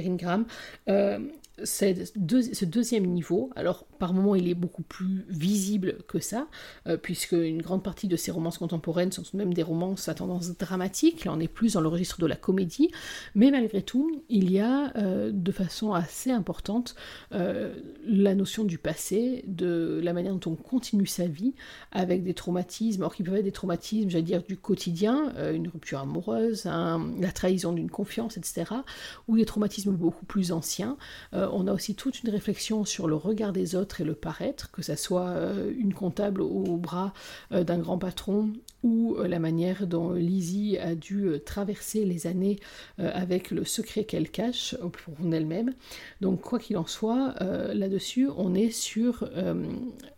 Ce 1.64 2.66
deuxième 2.66 3.06
niveau, 3.06 3.50
alors 3.56 3.86
par 3.98 4.14
moments 4.14 4.36
il 4.36 4.48
est 4.48 4.54
beaucoup 4.54 4.84
plus 4.84 5.26
visible 5.28 5.98
que 6.08 6.20
ça, 6.20 6.48
euh, 6.86 6.98
puisque 6.98 7.32
une 7.32 7.62
grande 7.62 7.82
partie 7.82 8.08
de 8.08 8.16
ces 8.16 8.30
romances 8.30 8.60
contemporaines 8.60 9.12
sont 9.12 9.24
même 9.34 9.54
des 9.54 9.64
romances 9.64 10.08
à 10.08 10.14
tendance 10.14 10.56
dramatique, 10.58 11.26
là 11.26 11.34
on 11.34 11.40
est 11.40 11.48
plus 11.48 11.74
dans 11.74 11.82
le 11.82 11.88
registre 11.88 12.20
de 12.20 12.28
la 12.28 12.36
comédie, 12.36 12.92
mais 13.34 13.50
malgré 13.50 13.82
tout, 13.82 14.22
il 14.30 14.52
y 14.52 14.60
a 14.60 14.96
euh, 14.98 15.32
de 15.34 15.52
façon 15.52 15.94
assez 15.94 16.30
importante 16.30 16.96
euh, 17.34 17.74
la 18.06 18.36
notion 18.36 18.64
du 18.64 18.78
passé, 18.78 19.44
de 19.48 20.00
la 20.04 20.14
manière 20.14 20.36
dont 20.36 20.52
on 20.52 20.56
continue 20.56 21.08
sa 21.08 21.26
vie 21.26 21.54
avec 21.92 22.24
des 22.24 22.36
traumatismes, 22.36 23.02
alors 23.02 23.16
qui 23.16 23.24
peuvent 23.24 23.36
être 23.36 23.44
des 23.44 23.52
traumatismes, 23.52 24.10
j'allais 24.10 24.24
dire, 24.24 24.44
du 24.44 24.58
quotidien, 24.58 25.34
une 25.52 25.68
rupture 25.68 26.00
amoureuse, 26.00 26.66
la 26.66 27.32
trahison 27.34 27.74
d'une 27.74 27.90
confiance, 27.90 28.38
etc., 28.38 28.66
ou 29.28 29.38
des 29.38 29.46
traumatismes 29.46 29.92
beaucoup 29.92 30.26
plus 30.26 30.52
anciens 30.52 30.98
on 31.52 31.68
a 31.68 31.74
aussi 31.74 31.96
toute 31.96 32.24
une 32.24 32.30
réflexion 32.30 32.86
sur 32.86 33.08
le 33.08 33.16
regard 33.16 33.54
des 33.54 33.76
autres 33.76 34.02
et 34.02 34.04
le 34.04 34.16
paraître, 34.16 34.72
que 34.72 34.82
ce 34.82 34.96
soit 34.96 35.28
euh, 35.28 35.72
une 35.78 35.94
comptable 35.94 36.42
au 36.42 36.78
bras 36.78 37.14
euh, 37.52 37.64
d'un 37.64 37.78
grand 37.78 37.98
patron 37.98 38.52
ou 38.84 39.16
euh, 39.16 39.28
la 39.28 39.40
manière 39.40 39.88
dont 39.88 40.14
Lizzie 40.14 40.78
a 40.78 40.96
dû 40.96 41.32
traverser 41.46 42.06
les 42.06 42.28
années 42.28 42.60
avec 42.98 43.52
le 43.52 43.66
secret 43.66 44.04
qu'elle 44.04 44.30
cache 44.30 44.76
pour 44.78 45.34
elle-même. 45.34 45.74
Donc 46.22 46.42
quoi 46.42 46.60
qu'il 46.60 46.78
en 46.78 46.86
soit, 46.86 47.36
là-dessus, 47.74 48.30
on 48.38 48.54
est 48.54 48.72
sur 48.72 49.30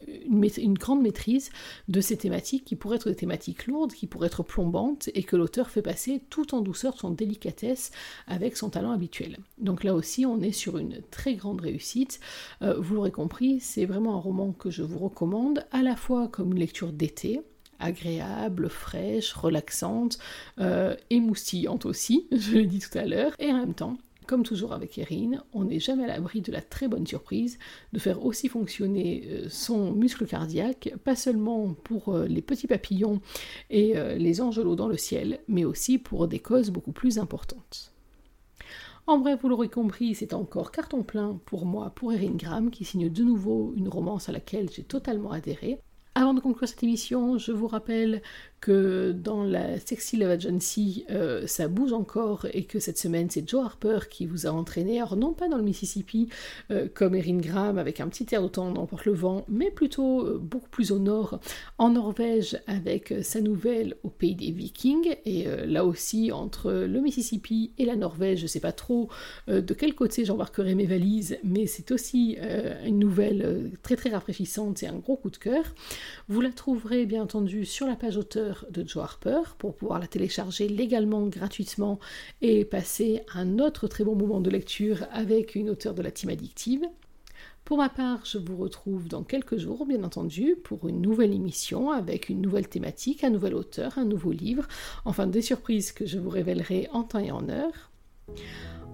une, 0.07 0.73
grande 0.73 1.01
maîtrise 1.01 1.49
de 1.87 2.01
ces 2.01 2.17
thématiques 2.17 2.65
qui 2.65 2.75
pourraient 2.75 2.97
être 2.97 3.09
des 3.09 3.15
thématiques 3.15 3.67
lourdes, 3.67 3.93
qui 3.93 4.07
pourraient 4.07 4.27
être 4.27 4.43
plombantes 4.43 5.09
et 5.13 5.23
que 5.23 5.35
l'auteur 5.35 5.69
fait 5.69 5.81
passer 5.81 6.21
tout 6.29 6.53
en 6.55 6.61
douceur, 6.61 6.97
son 6.97 7.11
délicatesse 7.11 7.91
avec 8.27 8.57
son 8.57 8.69
talent 8.69 8.91
habituel. 8.91 9.37
Donc 9.57 9.83
là 9.83 9.93
aussi, 9.93 10.25
on 10.25 10.41
est 10.41 10.51
sur 10.51 10.77
une 10.77 11.01
très 11.11 11.18
grande 11.27 11.61
réussite. 11.61 12.19
Euh, 12.61 12.75
vous 12.79 12.95
l'aurez 12.95 13.11
compris, 13.11 13.59
c'est 13.59 13.85
vraiment 13.85 14.15
un 14.15 14.19
roman 14.19 14.51
que 14.51 14.69
je 14.69 14.83
vous 14.83 14.99
recommande, 14.99 15.65
à 15.71 15.83
la 15.83 15.95
fois 15.95 16.27
comme 16.27 16.51
une 16.51 16.59
lecture 16.59 16.91
d'été, 16.91 17.41
agréable, 17.79 18.69
fraîche, 18.69 19.33
relaxante, 19.33 20.17
euh, 20.59 20.95
émoustillante 21.09 21.85
aussi, 21.85 22.27
je 22.31 22.53
l'ai 22.53 22.65
dit 22.65 22.79
tout 22.79 22.97
à 22.97 23.05
l'heure, 23.05 23.33
et 23.39 23.51
en 23.51 23.57
même 23.57 23.73
temps 23.73 23.97
comme 24.27 24.43
toujours 24.43 24.73
avec 24.73 24.95
Erin, 24.99 25.43
on 25.53 25.63
n'est 25.63 25.79
jamais 25.79 26.03
à 26.03 26.07
l'abri 26.07 26.41
de 26.41 26.51
la 26.51 26.61
très 26.61 26.87
bonne 26.87 27.07
surprise 27.07 27.57
de 27.93 27.97
faire 27.97 28.23
aussi 28.23 28.47
fonctionner 28.47 29.23
euh, 29.27 29.47
son 29.49 29.91
muscle 29.91 30.27
cardiaque, 30.27 30.93
pas 31.03 31.15
seulement 31.15 31.73
pour 31.73 32.15
les 32.15 32.43
petits 32.43 32.67
papillons 32.67 33.21
et 33.71 33.95
les 34.17 34.39
angelots 34.39 34.75
dans 34.75 34.87
le 34.87 34.97
ciel, 34.97 35.39
mais 35.47 35.65
aussi 35.65 35.97
pour 35.97 36.27
des 36.27 36.37
causes 36.37 36.69
beaucoup 36.69 36.91
plus 36.91 37.17
importantes. 37.17 37.91
En 39.09 39.17
bref, 39.17 39.39
vous 39.41 39.49
l'aurez 39.49 39.69
compris, 39.69 40.13
c'est 40.13 40.35
encore 40.35 40.71
carton 40.71 41.01
plein 41.01 41.39
pour 41.45 41.65
moi, 41.65 41.91
pour 41.95 42.13
Erin 42.13 42.35
Graham, 42.35 42.69
qui 42.69 42.85
signe 42.85 43.09
de 43.09 43.23
nouveau 43.23 43.73
une 43.75 43.87
romance 43.89 44.29
à 44.29 44.31
laquelle 44.31 44.69
j'ai 44.69 44.83
totalement 44.83 45.31
adhéré. 45.31 45.79
Avant 46.13 46.35
de 46.35 46.39
conclure 46.39 46.67
cette 46.67 46.83
émission, 46.83 47.39
je 47.39 47.51
vous 47.51 47.65
rappelle 47.65 48.21
que 48.61 49.11
dans 49.11 49.43
la 49.43 49.79
Sexy 49.79 50.17
Love 50.17 50.31
Agency, 50.31 51.05
euh, 51.09 51.47
ça 51.47 51.67
bouge 51.67 51.93
encore 51.93 52.45
et 52.53 52.63
que 52.63 52.79
cette 52.79 52.97
semaine, 52.97 53.29
c'est 53.29 53.47
Joe 53.47 53.63
Harper 53.63 53.99
qui 54.09 54.25
vous 54.25 54.47
a 54.47 54.51
entraîné. 54.51 54.97
Alors, 54.97 55.15
non 55.15 55.33
pas 55.33 55.47
dans 55.47 55.57
le 55.57 55.63
Mississippi 55.63 56.29
euh, 56.71 56.87
comme 56.93 57.15
Erin 57.15 57.37
Graham 57.37 57.77
avec 57.77 57.99
un 57.99 58.07
petit 58.07 58.27
air 58.33 58.41
d'autant 58.41 58.71
d'emporte 58.71 59.05
le 59.05 59.13
vent, 59.13 59.45
mais 59.47 59.71
plutôt 59.71 60.25
euh, 60.25 60.37
beaucoup 60.41 60.69
plus 60.69 60.91
au 60.91 60.99
nord, 60.99 61.39
en 61.77 61.91
Norvège, 61.91 62.59
avec 62.67 63.13
sa 63.21 63.41
nouvelle 63.41 63.95
au 64.03 64.09
pays 64.09 64.35
des 64.35 64.51
Vikings. 64.51 65.15
Et 65.25 65.45
là 65.65 65.85
aussi, 65.85 66.31
entre 66.31 66.71
le 66.71 66.99
Mississippi 66.99 67.71
et 67.77 67.85
la 67.85 67.95
Norvège, 67.95 68.39
je 68.39 68.47
sais 68.47 68.59
pas 68.59 68.71
trop 68.71 69.09
de 69.47 69.73
quel 69.73 69.95
côté 69.95 70.25
j'embarquerai 70.25 70.75
mes 70.75 70.85
valises, 70.85 71.37
mais 71.43 71.65
c'est 71.65 71.91
aussi 71.91 72.37
une 72.85 72.99
nouvelle 72.99 73.71
très 73.83 73.95
très 73.95 74.09
rafraîchissante 74.09 74.83
et 74.83 74.87
un 74.87 74.97
gros 74.97 75.17
coup 75.17 75.29
de 75.29 75.37
cœur. 75.37 75.63
Vous 76.27 76.41
la 76.41 76.51
trouverez 76.51 77.05
bien 77.05 77.23
entendu 77.23 77.65
sur 77.65 77.87
la 77.87 77.95
page 77.95 78.17
auteur 78.17 78.48
de 78.69 78.87
Joe 78.87 79.03
Harper 79.03 79.41
pour 79.57 79.75
pouvoir 79.75 79.99
la 79.99 80.07
télécharger 80.07 80.67
légalement, 80.67 81.27
gratuitement 81.27 81.99
et 82.41 82.65
passer 82.65 83.21
un 83.33 83.59
autre 83.59 83.87
très 83.87 84.03
bon 84.03 84.15
moment 84.15 84.41
de 84.41 84.49
lecture 84.49 85.05
avec 85.11 85.55
une 85.55 85.69
auteure 85.69 85.93
de 85.93 86.01
la 86.01 86.11
team 86.11 86.29
addictive. 86.29 86.81
Pour 87.65 87.77
ma 87.77 87.89
part, 87.89 88.25
je 88.25 88.39
vous 88.39 88.57
retrouve 88.57 89.07
dans 89.07 89.23
quelques 89.23 89.57
jours, 89.57 89.85
bien 89.85 90.03
entendu, 90.03 90.55
pour 90.63 90.87
une 90.87 91.01
nouvelle 91.01 91.33
émission 91.33 91.91
avec 91.91 92.29
une 92.29 92.41
nouvelle 92.41 92.67
thématique, 92.67 93.23
un 93.23 93.29
nouvel 93.29 93.53
auteur, 93.53 93.97
un 93.97 94.05
nouveau 94.05 94.31
livre, 94.31 94.67
enfin 95.05 95.27
des 95.27 95.43
surprises 95.43 95.91
que 95.91 96.07
je 96.07 96.17
vous 96.17 96.29
révélerai 96.29 96.87
en 96.93 97.03
temps 97.03 97.19
et 97.19 97.31
en 97.31 97.47
heure. 97.47 97.91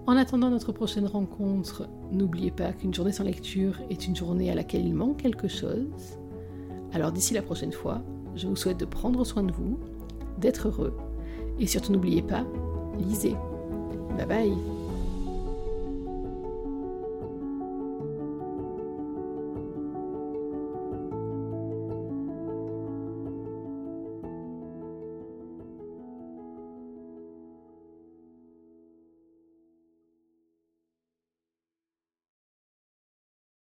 En 0.08 0.18
attendant 0.18 0.50
notre 0.50 0.72
prochaine 0.72 1.08
rencontre, 1.08 1.88
n'oubliez 2.12 2.52
pas 2.52 2.74
qu'une 2.74 2.94
journée 2.94 3.12
sans 3.14 3.24
lecture 3.24 3.80
est 3.90 4.06
une 4.06 4.16
journée 4.16 4.52
à 4.52 4.56
laquelle 4.56 4.86
il 4.86 4.94
manque 4.94 5.22
quelque 5.22 5.48
chose. 5.48 6.20
Alors 6.92 7.12
d'ici 7.12 7.34
la 7.34 7.42
prochaine 7.42 7.72
fois, 7.72 8.04
je 8.36 8.48
vous 8.48 8.56
souhaite 8.56 8.78
de 8.78 8.86
prendre 8.86 9.24
soin 9.24 9.44
de 9.44 9.52
vous, 9.52 9.80
d'être 10.38 10.68
heureux, 10.68 10.96
et 11.60 11.68
surtout 11.68 11.92
n'oubliez 11.92 12.22
pas, 12.22 12.46
lisez. 13.00 13.36
Bye 14.18 14.26
bye 14.28 14.85